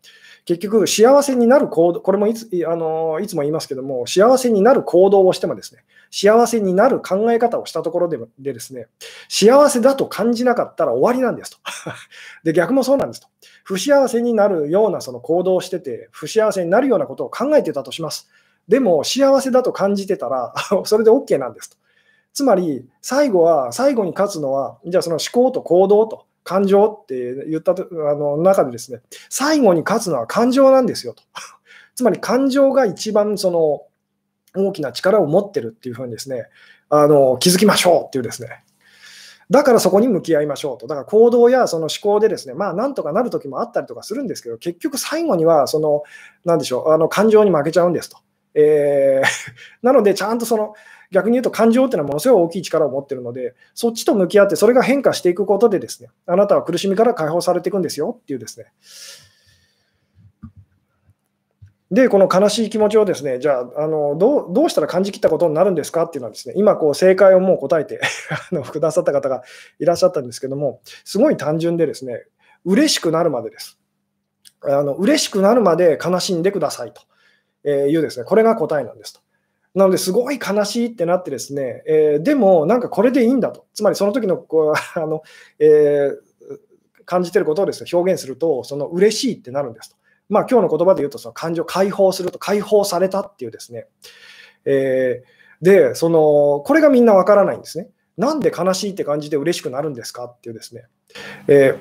[0.45, 8.89] 結局、幸せになる行動、これもいつあのいつも言いますけども、幸せになる行動をしてもですね、幸せになる考え方をしたところででですね、
[9.29, 11.59] 幸せだと感じなかったら終わりなんですと。
[12.43, 13.29] で、逆もそうなんですと。
[13.65, 18.29] 不幸せになるようなその行動をしてて、不幸せになるようなことを考えてたとします。
[18.67, 20.53] でも、幸せだと感じてたら、
[20.85, 21.77] それで OK なんですと。
[22.33, 31.23] つまり、最後は、最後に勝つのは、じゃあその思考と行動と感情って言ったとあの中でですね、最後に勝つのは感情なんですよと。
[31.95, 33.83] つまり感情が一番その
[34.55, 36.47] 大きな力を持ってるっていうふうにですね、
[36.89, 38.65] あの気づきましょうっていうですね。
[39.51, 40.87] だからそこに向き合いましょうと。
[40.87, 46.05] だから行動やその思考でですね、まあなんとかなる時もあったりとかするんですけど、結局最後にはその、
[46.45, 48.19] なんでしょう、あの感情に負けちゃうんですと。
[48.55, 49.27] えー、
[49.83, 50.75] なので、ちゃんとその
[51.11, 58.67] 逆に言うと感情っていうのはものすごい大きい力を持ってるので、そっちと向き合って、それが変化していくことでですね、あなたは苦しみから解放されていくんですよっていうですね。
[61.91, 68.01] で、この悲しい気持ちをですね、じゃあ、あのどうどうしたら感じきったことになるんですかっていうのはですね、今、こう正解をもう答えて
[68.53, 69.43] あのくださった方が
[69.81, 72.27] いらっしゃったんですけども、すごい単純でですね、
[72.65, 73.77] 嬉しくなるまでです。
[74.63, 76.93] あの嬉しくなるまで悲しんでください
[77.65, 79.21] というですね、これが答えなんですと。
[79.75, 85.23] なのですごい悲しいってなってですね、えー、でもなんかこれでいいんだと、つまりその時のこう あの、
[85.59, 89.97] えー、感じてることをですね表現すると、その嬉しいってなるんですと。
[90.29, 93.87] まあ今日の言葉で言うと、その感情解放すると、解放されたっていうですね、
[94.65, 97.89] えー、で、そのこれがみんなわからないんですね。
[98.17, 100.85] なんで悲しいって感じで嬉しくなるんですかっていうですね。
[101.49, 101.75] え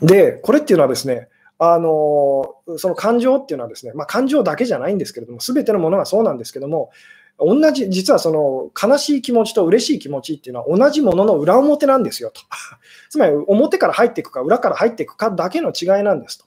[0.00, 1.28] ー、で、これっていうのはですね、
[1.72, 6.90] あのその感情っていうのはですね、まあ、感情だけじゃないんですけれども、すべてのものがそうなんですけども、
[7.38, 12.40] 同じ、実はその悲しい気持ちと嬉しい気持ちっていうのは同じものの裏表なんですよと。
[13.10, 16.44] つまり表から入っていくか裏から入っていくかだけの違いなんですと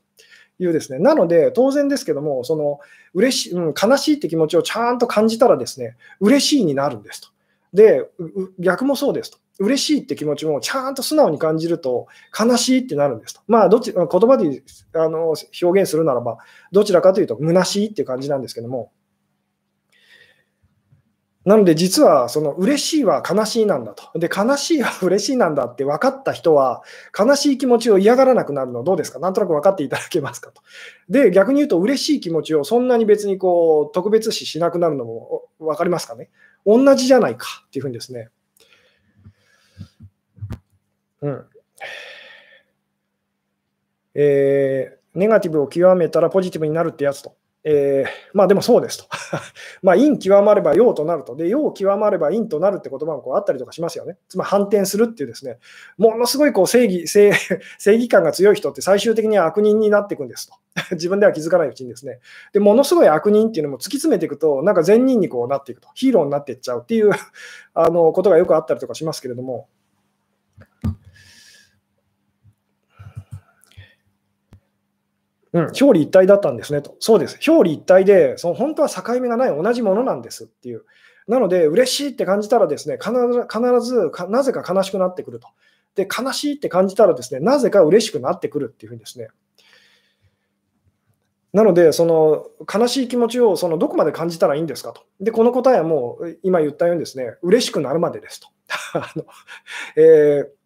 [0.60, 1.00] いうですね。
[1.00, 2.80] なので当然ですけども、その
[3.14, 7.28] 嬉しい、うん、悲しいって気持ちをちゃんと感じたらですね、嬉しいになるんですと。
[7.74, 8.10] で、
[8.60, 9.40] 逆もそうですと。
[9.60, 13.42] 嬉しいって気持ちもちゃんと素直に感じると悲しいってなるんですと。
[13.48, 16.38] まあ、どっち言葉であの表現するならば、
[16.72, 18.92] どちらかというと虚しいっていう感じなんですけども。
[21.44, 24.20] なので実はその嬉しいは悲しいなんだと。
[24.20, 26.84] で、悲しいは嬉しいなんだって分かった人は、
[27.18, 29.20] 悲しい気持ちを嫌がらなくなるのどうですか？
[29.20, 30.62] なんとなく分かっていただけますかと。
[31.08, 36.30] で、逆に言うと嬉しい気持ちをそんなに別にこう特別視しなくなるのも分かりますかね？
[36.66, 38.28] 同じじゃないかっていうふうにですね。
[41.22, 41.46] うん。
[44.16, 47.36] えー、ネガティブを極めたらポジティブになるってやつと。
[47.70, 49.10] えー、まあでもそうですと。
[49.84, 51.36] まあ陰極まれば陽となると。
[51.36, 54.18] で、陽極まれば陰となるって言葉もこうあったりとかしますよね。
[54.30, 55.60] つまり反転するっていうですね、
[55.98, 57.34] ものすごいこう正義正、
[57.94, 60.56] 義感が強い人って最終的には悪人になっていくんですと。
[60.96, 62.20] 自分では気づかないうちにですね。
[62.54, 65.90] で、ものすごい悪人っていうのも突き詰めていくと、なんか善人にこうなっていくと。
[65.94, 67.12] ヒーローになっていっちゃうっていう
[67.74, 69.68] あのことがよくあったりとかしますけれども、
[75.58, 76.96] うん、表裏一体だったんですねと。
[77.00, 77.40] そうです。
[77.50, 80.86] 表裏一体で、その本当は境目がない同じものなんですっていう。
[81.28, 85.48] なので、嬉しいって感じたらですね、必ず必ずなぜか悲しくなってくると。
[85.96, 89.30] で、悲しいって感じたらですね、なぜか嬉しくなってくるっていうふうにですね。
[91.54, 95.02] なので、その悲しい気持ちをそのどこまで感じたらいいんですかと。
[95.20, 98.48] で、この答えはもう今言ったようにですね、嬉しくなるまでですと。
[98.94, 99.26] あの
[99.96, 100.57] えー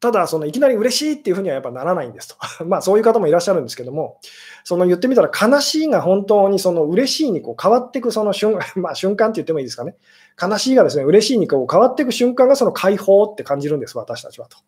[0.00, 2.36] ただ、そのいきなり嬉しいっていうふうにはやっぱならないんですと。
[2.64, 4.20] まあそういう方もいらっしゃるんですけども、
[4.62, 9.96] その言ってみたら悲しいが本当にその嬉しいにこう変わっていくその瞬, まあ、瞬間って言ってもいいですかね。
[10.40, 14.58] 悲しいがですね、嬉しいにこう変わっていく瞬間がその解放って感じるんです、私たちはと。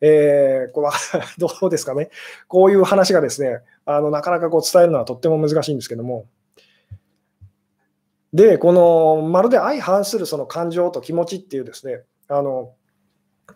[0.00, 0.92] えー、これは
[1.36, 2.08] どうですかね。
[2.48, 6.24] こういう話がですね、あのなかなかこう伝えるのはとっても難しいんですけども。
[8.32, 12.72] で、このまるで相反するその感情と気持ちっていうですね、あの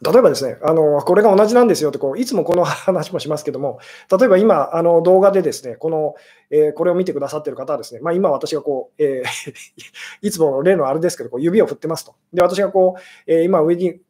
[0.05, 3.79] 例えばですね、あのこれが同じなんですよってこう、いつもこの話もしますけども、
[4.17, 6.15] 例えば今、あの動画でですね、この、
[6.51, 9.55] えー、これを見てくださってる方はですね、まあ、今私がこう、えー、
[10.27, 12.15] いつもの例のあれですけど、こう指を振ってますと。
[12.33, 14.01] で、私がこう、えー、今上に、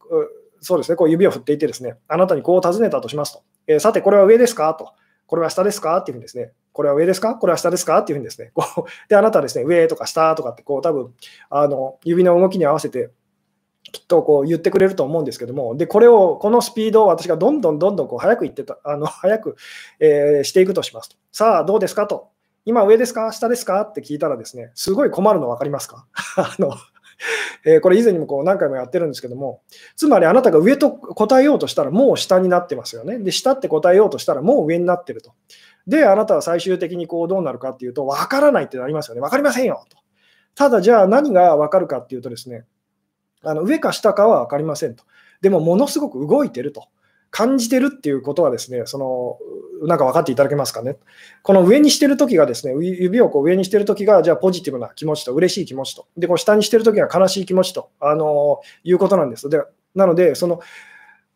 [0.60, 3.42] そうですね、こう指を振っていてですね、あなたにこう尋ねたとしますと。
[3.66, 4.92] えさて、これは上ですかと。
[5.26, 7.34] これは下ですかっていうふうにですね、これは上ですか？
[7.36, 7.98] これは下ですか？
[7.98, 11.14] っていうふうにですね、こうで、あなたはですね、上とか下とかって、こう、多分
[11.50, 13.10] あの指の動きに合わせて、
[13.94, 19.56] きっとこう言ってくれると思うんですけども、でこれを、このスピードを私がどんどんどんどんこう早く言ってた、 あの早く、
[20.00, 21.16] えー、していくとしますと。
[21.32, 22.28] さあ、どうですかと。
[22.66, 23.30] 今上ですか？
[23.30, 23.80] 下ですか？
[23.82, 26.06] って聞いたらですね、すごい困るの分かりますか？
[26.36, 26.74] あの、
[27.64, 29.60] えー、これ以前にもこう何回もやってるんですけども、
[29.96, 33.18] つまりあなたが上と答えようとしたらもう下になってますよね。
[33.18, 35.32] で、下って答えようとしたらもう上になってると。
[35.86, 39.20] で、あなたは最終的にこうどうなるかっていうと、分からないってなりますよね。
[39.20, 39.98] 分かりませんよと。
[40.54, 42.64] ただじゃあ何が分かるかっていうとですね、
[43.44, 45.04] あの上か下かは分かりませんと。
[45.40, 46.88] でも、ものすごく動いてると。
[47.34, 49.38] 感じてるっていうことはですね、その
[49.88, 50.96] なんか分かっていただけますかね。
[51.42, 59.48] この上にしてるときがですね、指をこう上にしてるときが、じゃあポジティブな気持ちと、嬉しい気持ちと、で、こう下にしてるときが悲しい気持ちと、あのいうことなんです。
[59.48, 59.60] で
[59.96, 60.60] なので、その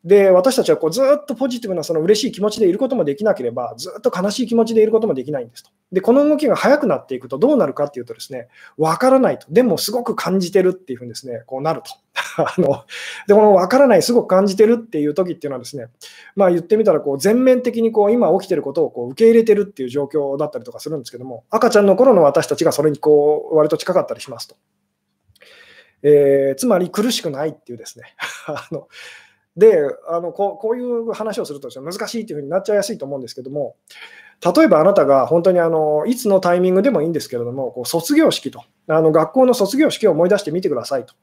[0.05, 5.71] で、私たちはこうずっとポジティブなその嬉しい気持ちでいることもできなければ、ずっと悲しい気持ちでいることもできないんですと。
[5.91, 9.47] で、この動きが速くなっていくとどうなるかっていうとですね、わからないと。
[9.51, 11.91] でもすごく感じてるっていうふうにですね、こうなると。
[12.39, 12.85] あの
[13.27, 15.89] で、このわからない、すごく感じてるっていう時っていうのはですね、
[16.37, 24.57] まあ言ってみたらこう全面的にこう今起きてることをこう受け入れてるっていう状況だったりとかするんですけども、赤ちゃんの頃の私たちがそれにこう割と近かったりしますと。
[26.03, 28.15] えー、つまり苦しくないっていうですね、
[28.47, 28.87] あの
[29.59, 29.77] で
[30.09, 33.75] あのここういう話をすると難しいというふうになっちゃいやすいと思うんですけども、
[34.57, 41.15] 例えばあなたが本当にあのいつのタイミングでもいいんですけれども、こう卒業式とあの、学校の卒業式を思い出してみてくださいと。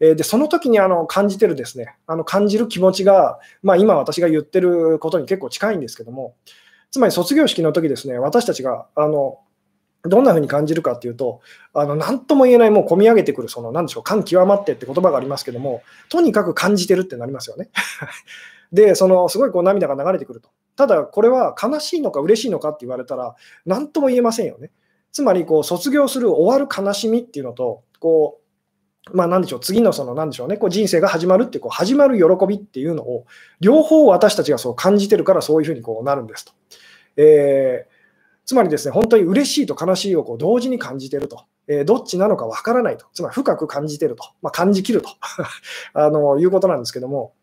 [0.00, 6.34] えでその時にあの感じてるですね、あの感じる気持ちが、まあ、今私が言ってることに結構近いんですけども、
[6.90, 9.38] つまり卒業式の時ですね、私たちがあの
[10.04, 11.40] どんなふうに感じるかっていうと、
[11.74, 17.70] あの何とも言えない、もう込み上げてくる、その何でしょう、感極まってって言葉がありますけども、とにかく感じてるってなりますよね。
[18.72, 20.48] で、そのすごいこう涙が流れてくると。
[20.76, 24.70] ただ、これは悲しいのか嬉しいのかって言われたら、何とも言えませんよね。
[25.12, 28.40] つまり、こう卒業する、終わる悲しみっていうのと、こ
[29.12, 33.26] う、まあ、なんでしょう、次のその、なんでしょうね、こう人生が始まるってこう、始まる喜びっていうのを、
[33.60, 36.52] 両方私たちがそう感じてるから、そういうふうにこうなるんですと。
[37.16, 37.91] えー
[38.44, 45.10] つまりですね、本当に嬉しいと悲しいをこう同時に感じてると、えー、どっちなのかわからないと、つまり深く感じてると、まあ、感じきると。
[45.94, 47.34] あのいうことなんですけども、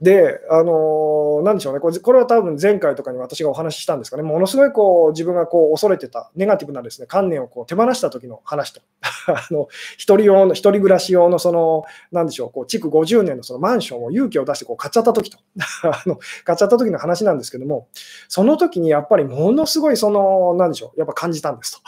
[0.00, 1.80] で、あのなんでしょうね。
[1.80, 8.80] これ、これは多分前回とかに私がお話ししたんですかね、ものすごいこう自分がこう恐れてたネガティブなです、ね、観念をこう手放した時の話と、
[9.28, 15.38] あの一人用の、一人暮らし用のその、なんでしょう、こう築50年のそのマンションを勇気を出してこう買っちゃった時と。
[15.84, 17.88] あの、買っちゃった時の話なんですけども、
[18.28, 21.80] その時にやっぱりものすごいその、なんでしょう、やっぱ感じたんですと。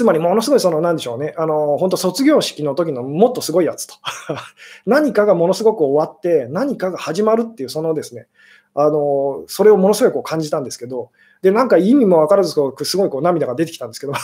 [0.00, 3.96] つまりものすごいその、なんでしょうね、あの、本当卒業式の時のもっとすごいやつと。
[4.86, 8.26] 何かがものすごく終わって、何かが始まるっていう、そのですね、
[8.74, 11.10] あの、それをものすごいこう感じたんですけど、
[11.42, 14.14] で、なんか意味も分からず、すごいこう涙が出てきたんですけど、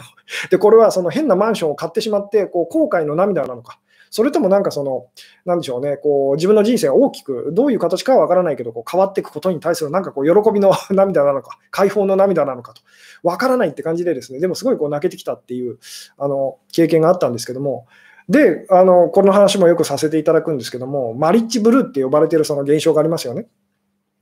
[0.50, 3.78] で、これはその変なマンションを買ってしまって、こう後悔の涙なのか、
[4.10, 5.08] それともなんかその、
[5.44, 12.80] なんでしょうね、こう自分の人生が大きく、どういう形かは分からないけど、こう変わっていくことに対するなんかこう喜びの涙なのか、解放の涙なのかと、
[13.26, 15.78] 分からないって感じでですね、でもすごいこう泣けてきたっていう
[16.16, 17.86] あの経験があったんですけども、
[18.28, 23.46] で、あのこの話もよくさせていただくんですけども、マリッジブルーって呼ばれてるその現象がありますよね。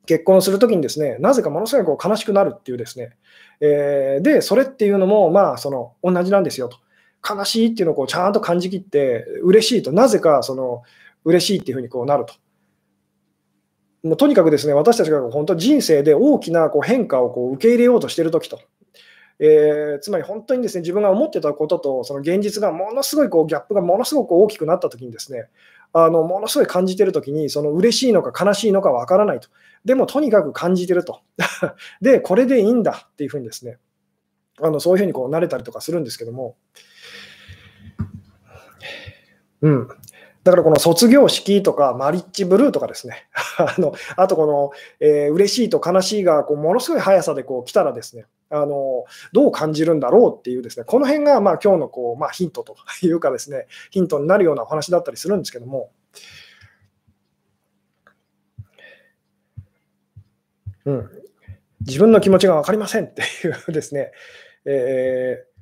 [0.07, 3.17] 結婚するときにですね、なぜかものすごいこう悲しくなるっていうですね、
[3.61, 6.79] えー、で、それっていうのも、まあ、その同じなんですよと。
[7.27, 10.83] 悲しいっていうのをこうちゃんと感じきって、嬉しいと、なぜかその
[11.25, 12.35] 嬉しいっていうふうにこうなると。
[14.07, 18.61] もうとにかくですね、私たちが本当人生で大きなこう変化をこう受け入れようとしてるときと、
[19.39, 25.49] えー、つまり本当にですね自分が思ってたこととその現実がものすごいこうギャップがものすごく大きくなったときにですね
[25.93, 29.49] あのものすごい感じてるときにその嬉しいのか悲しいのかわからないと。
[29.85, 31.21] でもとにかく感じてると。
[32.01, 33.79] でこれでいいんだっていうふうにですね
[34.61, 36.57] あのそういうふうにこう慣れたりとかするんですけども、
[39.63, 39.89] うん、
[40.45, 44.71] だからこの卒業式とかマリッジブルーとかですね、 あのあとこの、
[45.01, 55.91] えー、嬉しいと悲しいがこうものすごい速さでこう来たらですね、あのどう感じるんだろうっていうですね、この辺がまあ今日のこう、まあ、ヒントというかですね、ヒントになるようなお話だったりするんですけども、
[60.85, 61.11] うん、
[61.81, 63.25] 自分の気持ちが分かりませんってい
[63.69, 64.13] うですね、
[64.65, 65.55] えー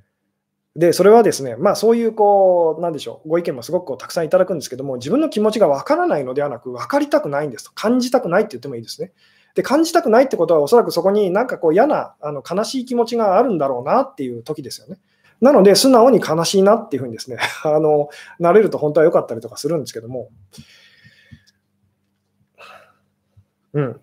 [0.75, 9.13] で、それはですね、まあそういうこう、なんでしょう、ご意見もすごくたくさんいただくんですけども、自分の気持ちがわからないのではなく、分かりたくないんですと、感じたくないって言ってもいいですね。
[9.55, 14.99] で、感じたくないってことは、おそらくそこになんかこう嫌な、あの悲しい気持ちがあるんだろうなっていう時ですよね。
[15.41, 20.31] なので、素直に悲しいなっていうふうにですね、 あの、なれると本当は良かったりとかするんですけども、
[23.75, 24.01] うん。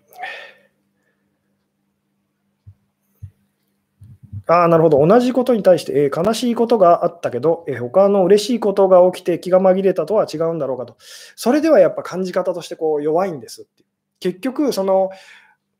[4.47, 5.05] ああ、なるほど。
[5.05, 10.97] 同じことに対して、えー、悲しいことがあったけど、えー、他の嬉しいことが起きて気が紛れたとは違うんだろうかと。
[11.35, 13.65] それではやっぱ感じ方としてこう弱いんですっ
[14.19, 15.09] 結局、その、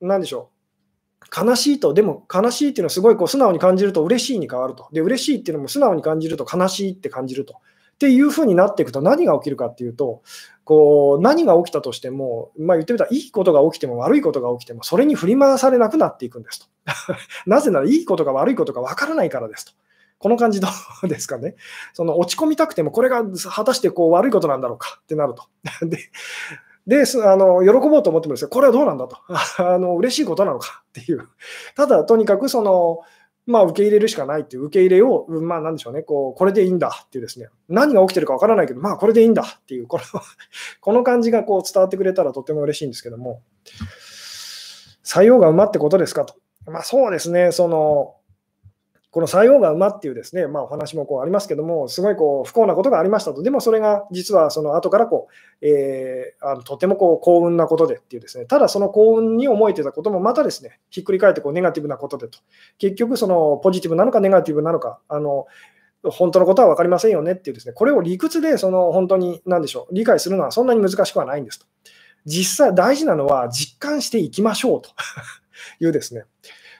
[0.01, 0.59] なんでしょう。
[1.45, 4.87] 悲しいと、でも悲しいっていうのはすごいこう素直に感じると嬉しいに変わると。
[4.91, 7.55] で、嬉しいっていうのも素直に感じると悲しいって感じると。
[7.55, 10.23] っていうふうになっていくと何が起きるかっていうと、
[10.63, 16.67] こう何が起きたとしても、まあ、言ってみたらいいことが起きても悪いことが起きてもそれに振り回されなくなっていくんですと。
[17.45, 19.73] なぜならいいことが悪いことが分からないからですと。
[20.17, 20.67] この感じど
[21.03, 21.55] うですかね。
[21.93, 25.43] その落ち込みたくてもこれが果たしてこう悪いことなんだろうかってなると。
[25.85, 25.97] で
[26.89, 29.17] であの喜ぼうと思ってもですね、これはどうなんだと。
[29.29, 30.83] あの、嬉しいことなのか。
[30.89, 31.27] っていう、
[31.75, 33.01] ただとにかくその
[33.45, 40.03] まあ、受け入れるしかないっていう、受け入れを、まあ、なんでしょうね、こう、これでいいんだっていうですね、何が起きてるかわからないけど、まあ、これでいいんだっていう、この
[40.81, 43.41] この感じがこう伝わってくれたらとても嬉しいんですけども、
[45.03, 46.35] 採用が馬ってことですかと。
[46.67, 48.18] まあ、そうですね、その、
[49.11, 55.27] この採用が馬っていうですね、まあ、お話もこうありますけども、すごいこう不幸なことがありましたと、でもそれが実はその後からこ
[55.61, 62.37] う、えー、あのとてもこう幸運なことでっていうですね、ただその幸運に思えてたこともまたですね、ひっくり返ってこうネガティブなことでと、
[62.77, 65.47] 結局そのポジティブなのかネガティブなのか、あの
[66.03, 71.65] 本当のことは分かりませんよねっていうですね、これを理屈でその本当に何でしょう、理解するのはそんなに難しくはないんですと。
[72.25, 74.91] 実際大事なのは実感していきましょうと。
[75.81, 76.23] いうですね。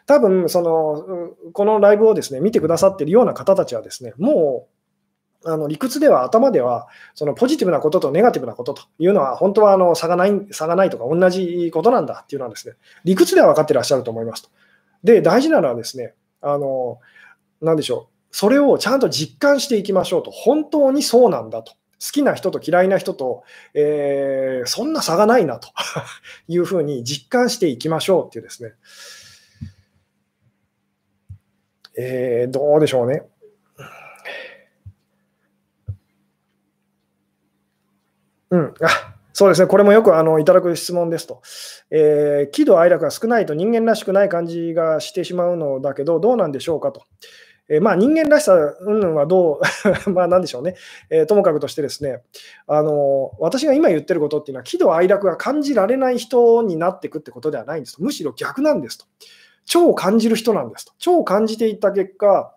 [0.10, 4.68] 多分そのこのライブをですね見てくださっているような方たちはですねも
[5.44, 14.50] うあの理屈では頭ではそのポジティブなこととネガティブなことというのは本当はあの差がない差がないとか同じことなんだっていうのはですね理屈では分かってらっしゃると思いますと。
[15.04, 16.98] で大事なのはですねあの
[17.62, 21.74] 何でしょうそれをちゃんと実感していきましょうと本当にそうなんだと。
[22.02, 23.44] 好きな人と嫌いな人と、
[23.74, 25.68] えー、そんな差がないなと
[26.48, 28.72] いうふうに実感していきましょうっていうですね、
[31.98, 33.24] えー、どうでしょうね。
[38.52, 41.42] うん、あそうですね、これもよくあのいただく質問ですと、
[41.92, 47.04] えー、喜怒哀楽が少ないと人間らしくない感じがしてしまうのだけど、どうなんでしょうかと。
[47.70, 49.62] えー、まあ、人間らしさうんはど
[50.06, 50.76] う、 まあなんでしょうね、
[51.10, 52.22] えー、ともかくとしてですね、
[52.68, 59.06] あの私が今言ってることっていうのは、喜怒哀楽が感じられない人になっていくってことではないんですと、むしろ逆なんですと。
[59.70, 60.94] 超感じる人なんですと。
[60.98, 62.56] 超感じていった結果、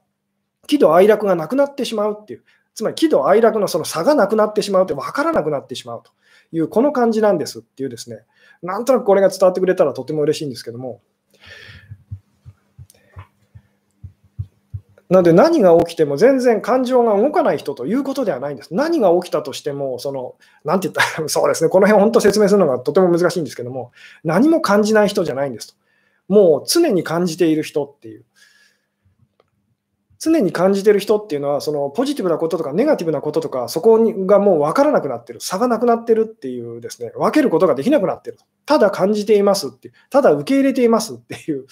[0.66, 2.42] 喜怒哀楽がなくなってしまうっていう、
[2.74, 6.10] つまり喜怒哀楽のその差がなくなってしまうって分からなくなってしまうと
[6.52, 8.24] いう、この感じなんですっていうですね、
[8.62, 11.02] なんとなくこれが伝わってくれたらとても嬉しいんですけども、
[15.10, 18.74] なので何が起きても全然感情が動かない人ということではないんです。
[18.74, 23.92] 何が起きたとしても、その、なんて言ったら、そうですね、この辺本当説明するのがとても難しいんですけども、
[24.24, 25.81] 何も感じない人じゃないんですと。
[26.28, 28.24] もう常に感じている人っていう。
[30.18, 38.38] 常に感じている人っていうのは、そのポジティブなこととかネガティブなこととか、そこがもう分からなくなってる、差がなくなってるっていうですね、分けることができなくなってる。
[38.64, 41.66] ただ感じていますって、ただ受け入れていますっていう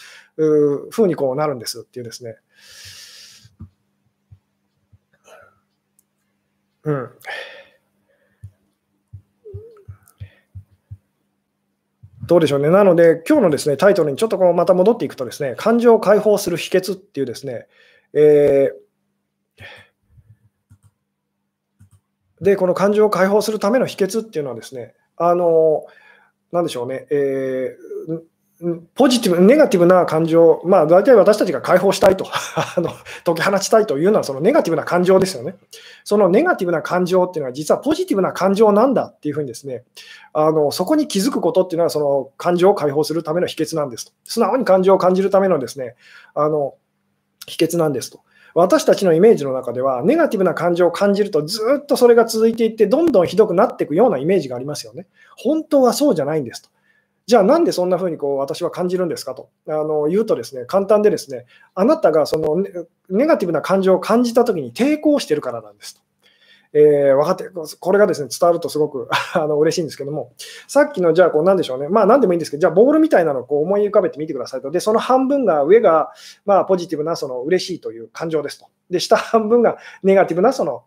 [0.90, 2.34] ふうにこうなるんですっていうですね。
[6.82, 7.11] うん。
[12.30, 12.70] どうでしょうね。
[12.70, 17.66] なので、今日のですねタイトルにちょっとこうまた戻っていくとですね、感情を解放する秘訣っていうですね、
[18.12, 25.86] えー、で、この感情を解放するための秘訣っていうのはですね、あの、
[26.52, 28.20] なんでしょうね、えー、
[28.94, 32.26] ポジティブ、ネガティブな感情、まあ、大体私たちが解放したいと
[32.76, 32.90] あの、
[33.24, 35.56] 解き放ちたいというのは、そのネガティブな感情ですよね。
[36.04, 39.84] そのネガティブな感情っていうのは、実はポジティブな感情なんだっていうふうにですね、
[40.34, 44.12] あのそこに気づくことっていうのは、その感情を解放するための秘訣なんですと。
[44.24, 45.94] 素直に感情を感じるためのですね、
[46.34, 46.74] あの
[47.46, 48.20] 秘訣なんですと。
[48.54, 55.06] 私たちのイメージの中では、ネガティブな感情を感じると、ずっとそれが続いていって、どんどんひどくなっていくようなイメージがありますよね。
[55.36, 56.68] 本当はそうじゃないんですと。
[57.26, 62.56] じゃあなんでそんな風にこう私は感じるんですかとあの言うとですね、簡単でですね、あなたがその
[63.08, 66.00] ネガティブな感情を感じたときに抵抗してるからなんですと。
[66.72, 67.50] えー、分かって、
[67.80, 70.32] これがですね、伝わるとすごく あの嬉しいんですけども、
[70.68, 74.70] さっきのじゃあこうなんでしょうね、まあ何でもいいんですけど、じゃあボールみたいなのをこう思い浮かべてみてくださいと。
[74.70, 76.12] で、その半分が上が、
[76.44, 78.66] まあポジティブなその嬉しいという感情ですと。
[78.88, 80.84] で、下半分がネガティブなその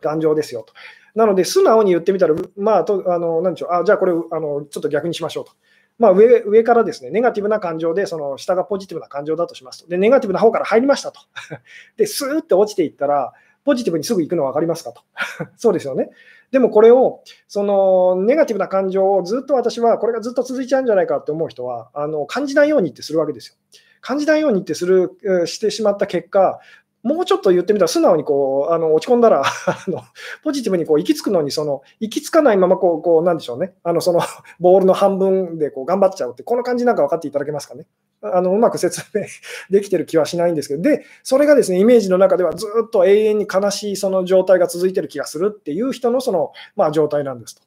[0.00, 0.72] 感情ですよと。
[1.14, 5.52] なので、素直に言ってみたら、まあ、とあのなんでしょうあ、じゃあこれあの、ちょっと逆にしましょうと。
[5.98, 9.88] まあ上、上からですね、ネガティブな感情で、その下がポジティブな感情だとしますと。
[9.88, 11.20] で、ネガティブな方から入りましたと。
[11.96, 13.32] で、スーって落ちていったら、
[13.64, 15.02] ポジティブにすぐ行くの分かりますかと。
[15.56, 16.10] そうですよね。
[16.50, 23.54] でもこれを、そのネガティブな感情をずっと私は、これがずっと続いちゃうんじゃないかって思う人は、あの感じないようにってするわけですよ。
[24.00, 26.58] 感じないようにってするしてしまった結果、
[27.02, 30.02] もうちょっと言ってみたら、素直にこうあの落ち込んだら あの、
[30.44, 34.20] ポジティブにこう行き着くのにその、行き着かないままこう、こうなんでしょうね、あのその
[34.60, 37.86] ボールの半分でこう頑張っちゃうって、この感じなんか分かっていただけますかね。
[38.24, 39.24] あのうまく説明
[39.70, 47.62] できてる気はしないんですけど、で、それがですね、イメージの中ではずっと永遠に悲しいその状態が続いてる気がするっていう人のその、まあ、状態なんですと。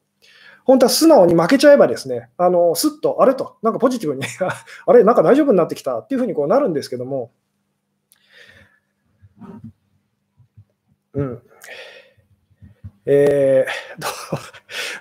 [0.63, 4.23] 本当は素直に負けちゃえばですね、あのすっと、あれと、なんかポジティブに
[4.87, 7.31] あれ、なんか大丈夫になってきたっていうふうにこうなるんですけども、
[11.13, 11.41] うん。
[13.07, 14.05] えー、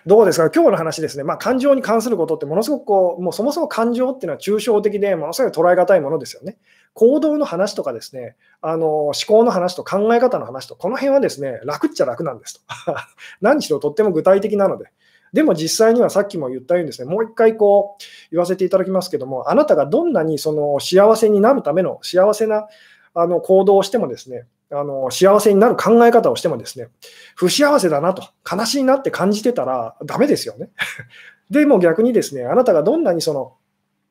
[0.06, 6.58] どうですか、今日の話ですね、まあ、感情に関することってものすごくこう、もうそもそも感情っていうのは抽象的で、ものすごい捉え難いものですよね。
[6.92, 12.60] 行動の話とかですね、あの思考の話と考え方の話と、この辺はですね、楽っちゃ楽なんですと。
[13.40, 14.90] 何しろとっても具体的なので。
[15.32, 22.68] でも実際にはさっきも言ったようにですね、もう一回こう言わせていただきますけども、あなたがどんなにその幸せになるための幸せな
[23.14, 26.88] あの行動をしてもですね、あの幸せになる考え方をしてもですね、
[27.36, 30.70] 不幸せだなと、悲しいなって感じてたらダメですよね。
[31.50, 33.54] でも逆にですね、あなたがどんなにその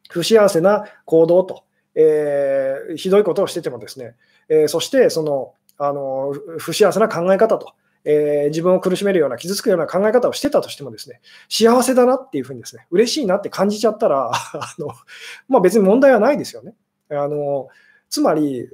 [0.10, 1.64] 不幸せな行動と、
[1.96, 4.16] えー、ひどいことをしててもですね、
[4.50, 7.74] えー、そしてそのあの不幸せな考え方と、
[8.06, 14.90] えー、自分を苦しめるような、傷つくような考え方をしてたとしてもですね、幸せだなっていうふうにですね、嬉しいなって感じちゃったら、 あの
[15.48, 16.76] まあ、別に問題はないですよね。
[17.10, 17.68] あの
[18.10, 18.70] つまり、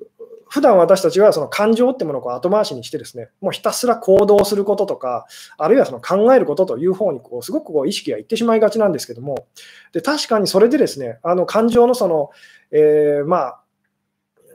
[0.49, 5.27] 普段私たちはその感情ってものを後回しにしてですね、もうひたすら行動することとか、
[5.57, 9.47] あるいはその考えることという方にこうすごくこう意識がいってしまいがちなんですけども、
[9.93, 12.31] で確かにそれでですね、あの感情のその、
[12.71, 13.59] えー、まあ、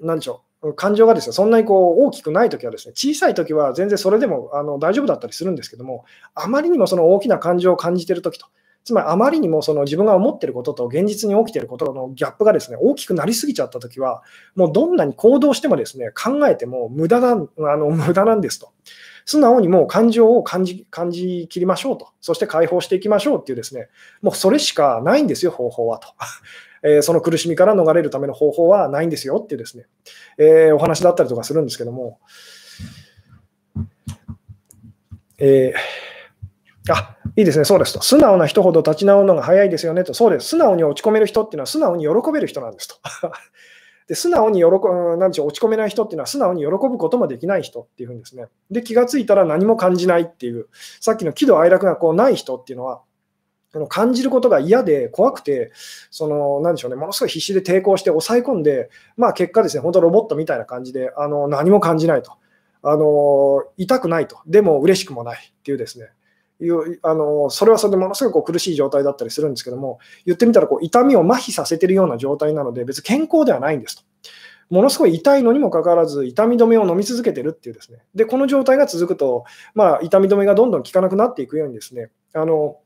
[0.03, 8.47] なんでしょう、感情がですね、そんなにこう大きくないときはですね、小さいときは全然それでもあの大丈夫だったりするんですけども、あまりにもその大きな感情を感じてるときと、
[8.85, 14.23] つまりあまりにもその自分が思っていることと現実に起きていることのギャップがですね大きくなりすぎちゃったときは、
[14.55, 18.73] もうどんなに行動してもですね考えても無駄なあの無駄なんですと。
[19.27, 23.89] 素直にもう感情を感じ感じきりましょうと、そして解放していきましょうっていうですね、
[24.21, 26.09] もうそれしかないんですよ、方法はと。
[26.87, 29.87] えー、その苦しみから逃れるための方法はないんですよっていうですね、
[30.37, 32.19] えー、お話だったりとかするんですけども、
[35.39, 36.14] えー、
[36.91, 38.03] あいいですね、そうですと。
[38.03, 40.13] 素直な人ほど立ち直るのが早いですよねと。
[40.13, 40.49] そうです。
[40.49, 42.97] 素直に落ち込める人っていうのは素直に喜べる人なんですと。
[44.07, 44.67] で素直に喜
[45.19, 48.47] なんでしょう落ち込めない人っていうのは素直に喜ぶこともできない人っていうふうにですね。
[48.71, 50.69] で、気がついたら何も感じないっていう、
[51.01, 53.01] さっきの喜怒哀楽がこうない人っていうのは、
[53.89, 55.73] 感じることが嫌で怖くて、
[56.11, 62.33] そのなんでしょうね、ものすごい必死で抵抗して抑え込んで、まあ、結果ですね、本当ロボットみたいな感じであの何も感じないと
[62.87, 66.11] あの、痛くないと、でも嬉しくもないっていうですね、
[66.61, 74.03] いうあのそれはそれでものすごく苦しい状態だったりするんですけども、言ってみたらこう痛みを麻痺させているような状態なので、別に健康ではないんですと。
[74.71, 77.99] ものすごい痛いのにもかかわらず、痛み止めを飲み続けてるっていうですね。
[78.15, 79.45] で、この状態が続くと、
[79.75, 82.79] まあ、痛み止めがどんどん効かなくなっていくようにですね、あの、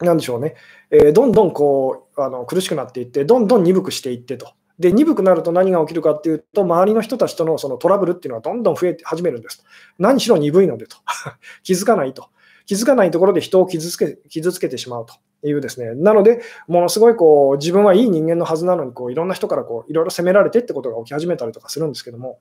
[0.00, 0.54] なんでしょうね、
[0.90, 4.52] えー、どんどんこうあの苦しくなっていって、どんどん鈍くしていってと。
[4.78, 9.64] で、鈍くなると何が起きるかっていうと、周りの人たちとのそのトラブルっていうのはどんどん増えて始めるんです。
[9.98, 10.96] 何しろ鈍いのでと。
[11.62, 12.28] 気づかないと。
[12.66, 15.14] 気づかないところで人を傷つけ傷つけてしまうと
[15.46, 15.94] いうですね。
[15.94, 22.38] なので、ものすごいこう自分はいい人間のはずなのにこう、いろんな人からこういろいろ責められてってことが起き始めたりとかするんですけども、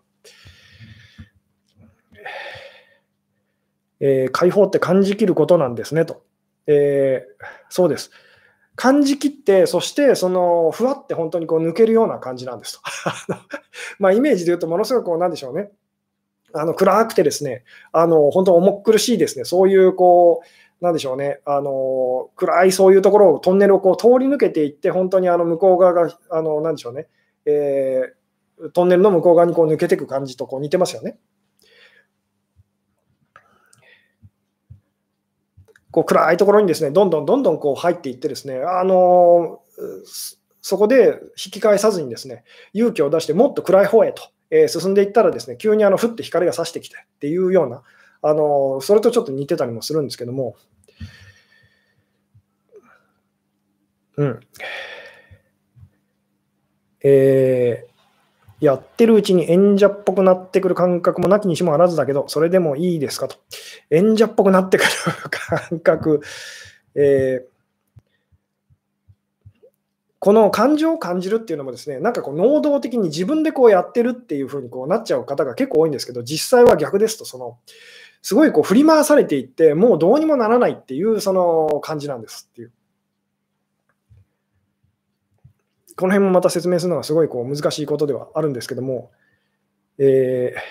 [4.00, 6.24] えー、解放って感じきることなんですねと。
[6.68, 8.12] えー、そうです。
[8.76, 12.82] 感じきって、そしてそのふわって本当にこう抜けるような感じなんです
[13.28, 13.36] と。
[14.00, 15.72] まあイメージで言うと、ものすごくこうなんでしょうね。
[16.54, 27.08] あの暗くてですね、あの本当重苦しいですね、そういうこう、なんでしょうね、あの暗いそういうところを、トンネルをこう通り抜けていって、本当にあの向こう側が、あのなんでしょうね、
[27.46, 31.18] えー、トンネルの向こう側にこう抜けていく感じとこう似てますよね。
[35.90, 39.62] こう暗いところにですね、どんどんどんどんこう入っていってですね、あの
[40.62, 42.44] そこで引き返さずにですね、
[42.74, 47.82] 勇気を出してもっと暗い方へとえ進んでいったらですね、急にあのふって光が差してきてっていうような、
[48.22, 50.56] あのそれとちょっと似てたりもするんですけども、
[54.16, 54.40] うん。
[57.04, 63.38] えー、やってるうちに演者っぽくなってくる感覚もなきにしもあらずだけど、それでもいいですかと。
[63.90, 64.90] 演者っぽくなってくる
[65.32, 66.22] 感覚、
[66.94, 67.53] えー
[70.24, 77.58] この感情を感じるっていうのもですね、なんかこう能動的に自分でこうやってるっていうふうにこうなっちゃう方が結構多いんですけど、実際は逆ですと、その
[78.22, 82.72] すごいこう振り回されていって、もうどうにもならないっていうその感じなんですっていう。
[85.98, 89.12] この辺もまた説明するのがすごいこう難しいことではあるんですけども、
[89.98, 90.62] えー、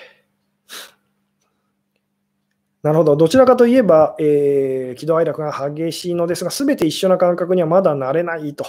[2.82, 8.64] なるほど、どちらかといえば、えー、喜怒哀楽が激しいのですが、すべて一緒な感覚にはまだなれないと。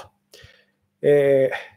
[1.05, 1.73] えー、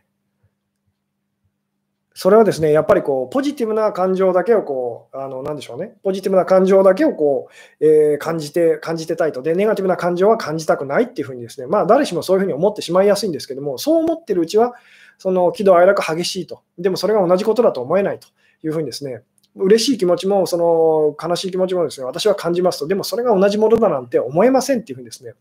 [2.14, 7.48] それはですね、やっぱりこうポジティブな感情だけをこう、あのなでしょうね、ポジティブな感情だけをこ
[7.80, 9.42] う、えー、感じて、感じてたいと。
[9.42, 14.74] で、ネガティブな感情は感じたくないっていうふうにですね、まあ誰しもそういうふうに思ってしまいやすいんですけども、そう思ってるうちは、
[15.18, 16.62] その喜怒哀楽激しいと。
[16.78, 18.28] でもそれが同じことだと思えないと
[18.62, 19.22] いうふうにですね、
[19.56, 25.34] 嬉しい気持ちも、その悲しい気持ちもですね、私は感じますと、でもそれが同じものだなんて思えませんっていうふうにですね、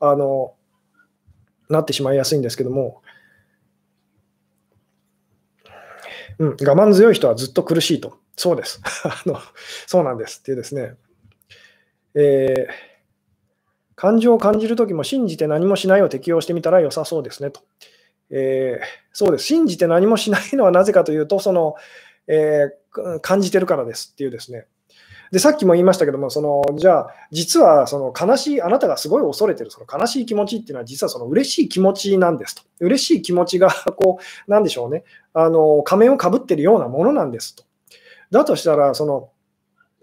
[0.00, 0.54] あの、
[1.68, 3.02] なってしまいやすいんですけども、
[6.38, 8.18] うん、我慢強い人はずっと苦しいと。
[8.36, 8.80] そうです。
[9.04, 9.40] あの
[9.86, 10.94] そうなんですっていうですね、
[12.14, 12.72] えー、
[13.96, 17.60] 感情を感じるときも信じて何もしないを適用してみたら良さそうですねと。
[18.30, 19.44] えー、そうです。
[19.44, 21.74] 信じて何もしないのはなぜかというと、その、
[22.26, 24.66] えー、感じてるからですっていうですね、
[25.30, 32.62] で、さっきも言いましたけども、そのじゃあ、実はその悲しい、あなたがすごい恐れてるその悲しい気持ちっていうのは、実はその嬉しい気持ちなんですと。
[32.80, 35.04] 嬉しい気持ちが、 こう、なんでしょうね、
[35.34, 37.64] あの仮面をかぶってるようなものなんですと。
[38.30, 39.30] だとしたら、その、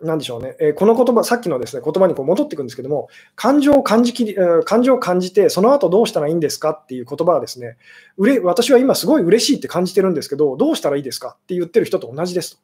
[0.01, 7.78] なんでしょうね、えー、この言葉、さっきのですね言葉にこう戻っていくんですけども、感情を感じきり、感情を感じて、その後どうしたらいいんですかっていう言葉はですね、
[8.17, 12.61] うれ私は今すごい嬉しいって感じてるんですけど、どうしたらいいですかって言ってる人と同じですと。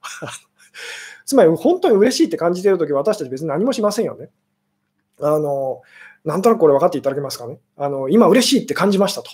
[1.32, 4.29] つまり本当に嬉しいって感じているとき、私たち別に何もしませんよね。
[5.21, 5.82] あの、
[6.25, 7.57] なんとなくこれ分かっていただけますかね。
[7.77, 9.32] あの、今嬉しいって感じましたと。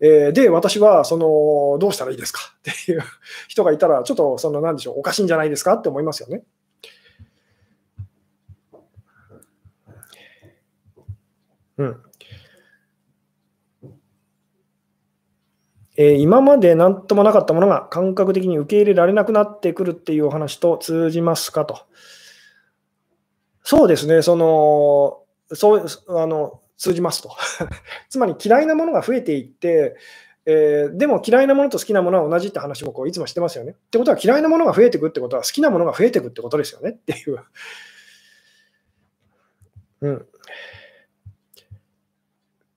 [0.00, 2.40] えー、で、私は、その、どうしたらいいですか？
[2.68, 3.02] っていう
[3.46, 5.74] 人がいたら、ちょっと、その、なんでしょう、おかしいんじゃないですか？
[5.74, 6.42] って思いますよね。
[11.78, 12.02] うん。
[15.96, 21.86] えー、今まで何ともなかったものが感覚的に受け入れられなくなってくるっていうお話と通じますかと。
[23.62, 25.22] そうですね、その、
[25.56, 27.30] そうあの通じますと。
[28.10, 29.96] つまり嫌いなものが増えていって、
[30.44, 33.72] えー、でも嫌いなものと好きなものは同じって話もこういつもしてますよね。
[33.72, 37.38] ってことは嫌いなものが増えていくってことは好きなものが増えていくってことですよねっていう。
[40.02, 40.26] うん。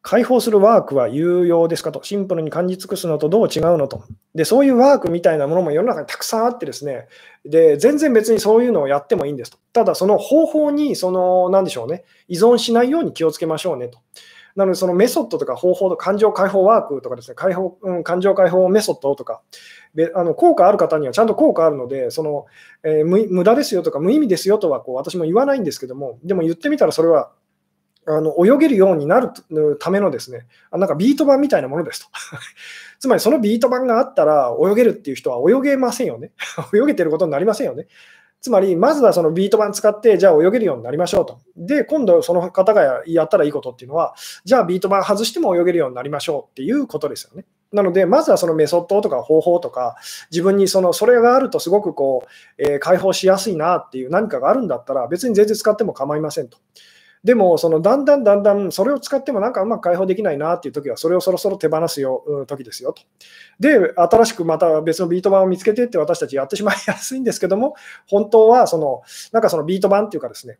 [0.10, 4.06] 解放するワークは有用ですかと、シンプルに感じ尽くすのとどう違うのと。
[4.34, 7.08] で、そういうワークみたいなものも世の中にたくさんあってですね、
[7.46, 9.60] で、全然別にそういうのをやってもいいんですと。
[9.72, 14.00] ただ、その方法に、その、なんでしょうね、依存しないように気をつけましょうねと。
[14.56, 19.42] なので、そのメソッドとか方法と感情解放ワークとかですね、解放うん、感情解放メソッドとか、
[19.94, 22.46] であの効果ある方にはちゃんと効果あるので、その
[22.82, 27.32] えー、無駄ですよとか無意味ですよとはこう私も言わないんですけども、でも言ってみたらそれは
[28.08, 29.32] あの泳げるようになる
[29.80, 32.08] ためのですね、なんかビート板みたいなものですと。
[33.00, 36.32] つまりそのビート板があったら泳げるっていう人は泳げませんよね。
[36.74, 37.88] 泳げてることになりませんよね。
[38.42, 41.40] つまり、まずはそのビート板使って、じゃあ泳げるようになりましょうと。
[41.58, 47.46] で、今度その方がやったらいいことっていうのは、じゃあビート板外しても泳げるようになりましょうっていうことですよね。
[47.74, 49.98] なので、まずはそのメソッドとか方法とか、
[50.32, 56.58] 自分にそのそれがあるとすごくこう、えー、解放しやすいなっていう何かがあるんだったら、別に全然使っても構いませんと。
[57.24, 63.04] でも、そのだんだんだんだんそれを使ってもなんかうまく解放できないなっていう時は、それをそろそろ手放すよ、時ですよと。
[63.60, 67.76] で、新しくまた別のビート板を見つけてって私たちやってしまいやすいんですけども、
[68.08, 69.02] 本当はその、
[69.34, 70.60] なんかそのビート板っていうかですね、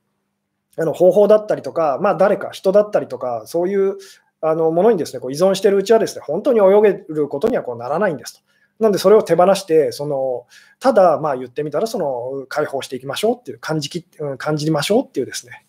[0.78, 3.98] あの方法だったりとか、まあ、誰か、人だったりとか、そういう
[4.42, 8.42] あのものにですねこう依存しているうちはですね本当に泳げることにはこうならないんですと。
[8.80, 10.46] なんでそれを手放して、その
[10.80, 14.06] ただまあ言ってみたらその解放していきましょうっていう感じき
[14.38, 15.66] 感じましょうっていうですね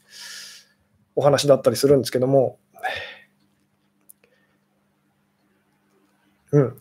[1.17, 2.59] お話だったりするんですけども、
[6.53, 6.77] うん、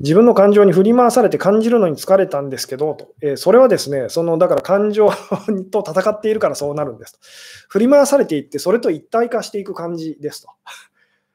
[0.00, 5.10] 自分の感情に振り回されて感じるのに疲れたんですけど、とえー、それはですね、そのだから感情
[5.70, 7.18] と戦っているからそうなるんですと。
[7.68, 10.48] 振り回されていって、それと一体化していく感じですと。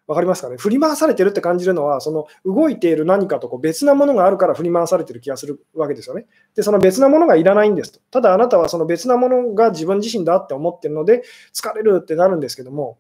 [0.10, 0.58] 分かりますかね？
[0.58, 6.26] 振り回されてるって感じるのは、その動いている何かとこう別なものがあるから振り回されてる気がするわけですよね。
[6.56, 8.00] で、その別なものがいらないんですと。
[8.10, 11.22] ただあなたはその別なものが自分自身だって思ってるので、
[11.54, 12.98] 疲れるってなるんですけども、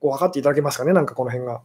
[0.00, 1.62] こう分かっていただけますかね、なんかこの辺が。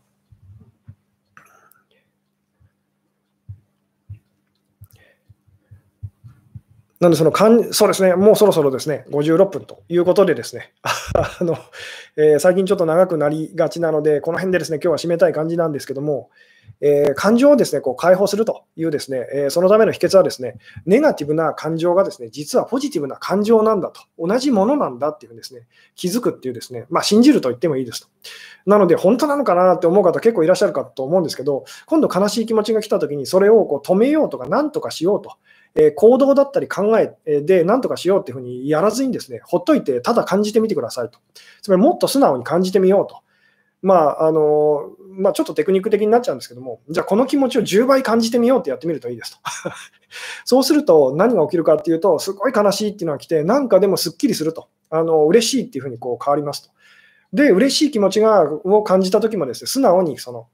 [6.99, 10.73] なんでそのかん、そうですね、もうそろそろですね、56分ということでですね、
[11.13, 11.57] あの
[12.15, 16.31] えー、最近ちょっと長くなりがちなので、この辺でですね、今日は締めたい感じなんですけども、
[16.81, 28.07] えー、感情をですね、こう解放するというですね、えー、そのための秘訣はですね、ネガティブな感情がですね、実はポジティブな感情なんだと、同じものなんだっていうですね、気づくっていうですね、まあ信じると言ってもいいですと。
[28.65, 35.35] なので、本当なのかなって思う方結構いらっしゃるかと思うんですけど、今度悲しい気持ちが来た時に、それをこう止めようとか、なんとかしようと。
[35.75, 41.19] え行動だったり考えで何とかしようっていうふうにやらずにですね、ほっといて、ただ感じてみてくださいと。
[41.61, 43.21] つまりもっと素直に感じてみようと。
[43.81, 49.39] まああのまあ、ちょっとテクニック的になっちゃうんですけども、じゃあこの気持ちを10倍感じてみようってやってみるといいですと。
[50.45, 56.69] そうすると何が起きるかっていうと、すごい悲しいっていうのが来て、なんかでもすっきりすると、あの嬉しいっていうふうにこう変わりますと。
[57.33, 60.47] で、嬉しい気持ちがを感じたときもですね、素直にその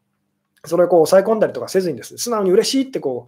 [0.65, 3.27] それをこう抑え込んだりとかせずにですね、素直に嬉しいってこ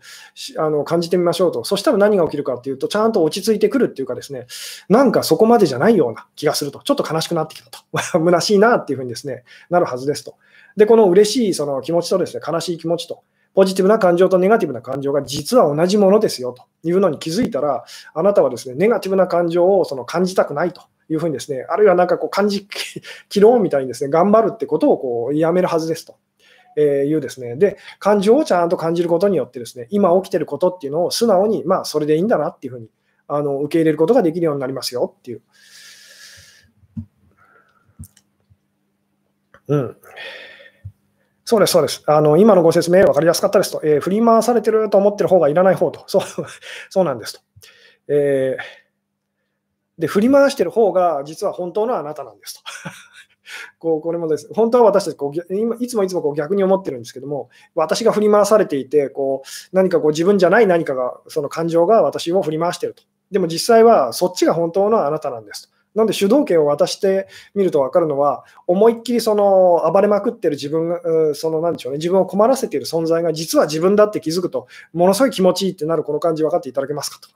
[0.56, 1.66] うあの感じてみましょうと。
[1.66, 4.48] そしたら何が起きるかっていうと、ちゃんと落ち着いてくるっていうかですね、
[4.88, 6.80] なんかそこまでじゃないような気がすると。
[6.80, 7.80] ちょっと悲しくなってきたと。
[7.94, 10.36] 虚しいなっていうふうにですね、なるはずですと。
[10.78, 13.24] で、この嬉しいその気持ちとですね、悲しい気持ちと、
[13.54, 17.84] ポジティブな感情とネガティブな感情が実は同じものですよというのに気づいたら、
[18.14, 22.66] あなたはですね、ネガティブな感情をその感じたくないというふうにですね、あるいはなんかこう感じ
[23.30, 26.16] 切ろうみたいにですね、頑張るってことをこうやめるはずですと。
[26.76, 32.90] えいうですね、で、感情をちゃんと感じることによってですね、今起きてることっていうのを素直に、まあ、それでいいんだなっていうふうに
[33.28, 35.42] あの受け入れることができるようになりますよっていう。
[39.68, 39.98] うん。
[41.44, 42.04] そうです、そうです。
[42.08, 46.22] あの今のご説明、分かりやすかったですと、えー、振り回されてると思ってる方がいらない方と、そう
[46.90, 47.42] そうなんですと。
[48.08, 52.62] えー、で、振り回してる方が実は本当のあなたなんですと。
[53.86, 63.04] こうこれもです、本当は私たちこう今、いつもいつもこう逆に思ってるんですけども、私が振り回されていて、こう何かこう自分じゃない何かが、その感情が私を振り回してると。
[63.30, 65.76] でも実際はそっちが本当のあなたなんですと。
[65.94, 71.00] なんで主導権を渡してみると分かるのは、思いっきりその暴れまくってる自分、
[71.36, 77.30] そのなんでしょうね、自分を困らせている存在が実は自分だって気づくと、ものすごい気持ちいいってなるこの感じ分かっていただけますかと。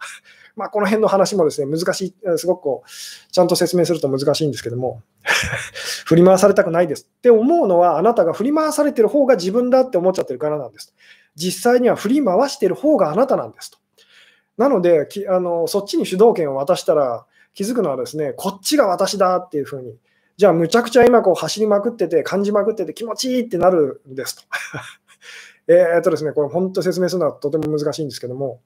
[0.59, 5.01] まあ、この辺の話もですね、難しい、すごくこう、ちゃんと説明すると難しいんですけども、
[6.05, 10.93] 振り回されたくないですって思うのは、あなたが振り回されてる方が自分だって思っちゃってるからなんです。
[11.35, 13.77] 実際には振り回してる方があなたなんですと。
[14.57, 19.95] なので、あのそっちに主導権を渡したら気づくのはですね、こっちが私だっていうふうに、
[20.35, 24.43] じゃあむちゃくちゃ今こう走りまくってて、感じまくってて気持ちいいってなるんですと。
[25.71, 28.59] えっとですね、これ本当説明するのはとても難しいんですけども、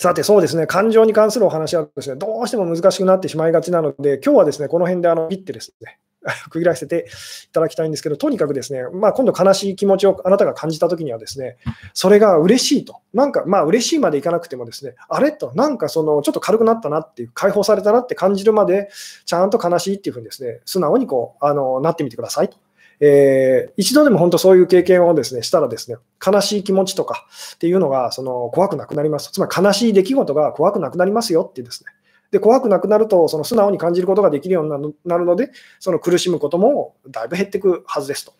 [0.00, 5.98] さて、そうですね、感情に関するお話はですね、どうしても難しくなってしまいがちなので、今日はですね、この辺であのピッてですね、
[6.50, 7.06] 区切らせて
[7.48, 11.56] いただきたいんですけど、とにかくですね、まあ、今度悲しい気持ちをあなたが感じたときにはですね、
[11.94, 13.00] それが嬉しいと。
[13.12, 18.90] なんか、まあ、嬉しいまでいかなくてもですね、あれと、なんかその、ちょっと軽くなったなっていう、解放されたなって感じるまで、
[19.24, 22.56] ちゃんと悲しいっていうふうにですね、素直にこう、あの、なってみてくださいと。
[23.00, 29.30] えー、一度でも本当そういう経験をですね、したらですね、悲しい気持ちとかっていうのが、その怖くなくなります。
[29.30, 31.90] つまり悲しい出来事が怖くなくなりますよってですね、
[32.30, 38.32] で怖くなくなると、その素直に感じることができるようになるので、その苦しむこともだいぶ減っていくはずですと。
[38.32, 38.34] っ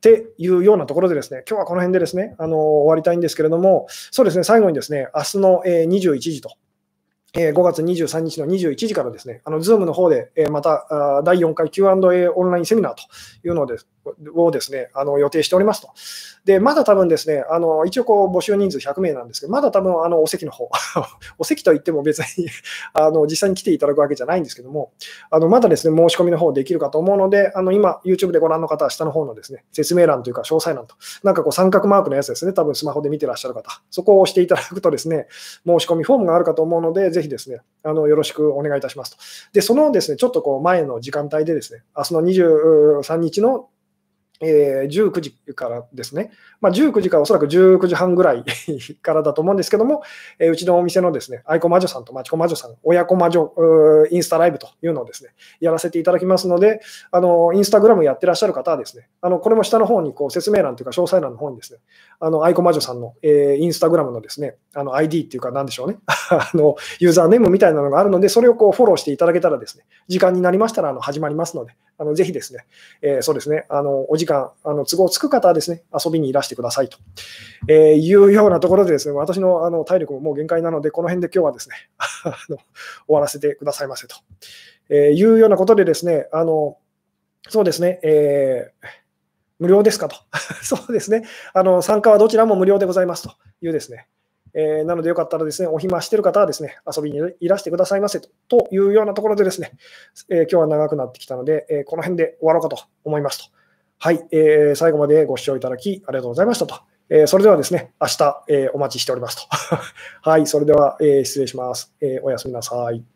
[0.00, 6.50] ていうようなところでですね、今日はこの辺でですね、あの終わりたいんですけれども、そうですね、最後にですね、明日の21時と
[7.36, 13.02] え5月23日の21時からですね、あのズームの方で、えまた第4回 Q&A オンラインセミナーと
[13.46, 13.88] いうのです
[14.34, 15.90] をですね、あの予定しておりますと。
[16.44, 20.70] で、まだ多分ですね、あの一応こう募集人数100名なんですけど、まだ多分あのお席の方、
[21.38, 22.48] お席といっても別に
[22.92, 24.92] あの実際に来ていただくわけじゃないんですけども、
[25.30, 35.26] あのまだですね、申し込みの方できるかと思うので、あの今、YouTube でご覧の方は下の方のですね、説明欄というか詳細欄と、なんかこう三角マークのやつですね、多分スマホで見てらっしゃる方、そこを押していただくとですね、
[35.66, 39.16] 申し込みフォームがあるかと思うので、ぜひですね、あのよろしくお願いいたしますと。
[39.52, 43.68] で、そのですね、ちょっとこう前の時間帯でですね、明日の23日の
[44.40, 48.44] えー、19時からですね、まあ、19時からおそらく19時半ぐらい
[49.00, 50.02] からだと思うんですけども、
[50.38, 53.52] えー、うちのお店のですね、愛子魔女さんと町子魔女さん、親子魔女
[54.10, 55.30] インスタライブというのをですね、
[55.60, 56.80] やらせていただきますので、
[57.12, 61.78] あのインスタグラムやってらっしゃる方はですね、あのこれも下の方にこう説明欄というか詳細欄の方にですね、
[62.18, 65.98] あの愛子魔女さんの、えー、インスタグラムのですね、あの ID っていうか何でしょうね、
[66.30, 72.64] あのユーザーネームみたいなのがあるので、それをこうフォローしていただけたらですね、時間になりましたらあの始まりますので、あのぜひですね、
[73.02, 76.98] えー、そうですね、あのお時間、あの都合つく方はですね、遊びにいらしてくださいと、
[77.68, 81.76] えー、いうようなところでですね、私のあの体力ももう限界なので、この辺で今日はですね、
[82.24, 82.64] あの終
[83.08, 84.16] わらせてくださいませと、
[84.88, 86.78] えー、いうようなことでですね、あの
[87.48, 88.86] そうですね、えー、
[89.58, 90.16] 無料ですかと。
[90.62, 91.24] そうですね。
[91.52, 94.08] あの参加はどちらも無料でございますというですね、
[94.54, 99.72] えー、なのでよかったらですね、お暇してる方はですね、遊びにいらしてくださいませというようなところでですね、
[100.30, 103.54] えー、今日は長くなってきたので、えー、この辺で終わろうかと思いますと。
[103.98, 106.76] はい、えー、最後までご視聴いただきありがとうございましたと。
[107.10, 109.42] えー、それではですね、明日、えー、お待ちしておりますと。
[110.22, 112.22] はい、それでは、えー、失礼します、えー。
[112.22, 113.13] おやすみなさい。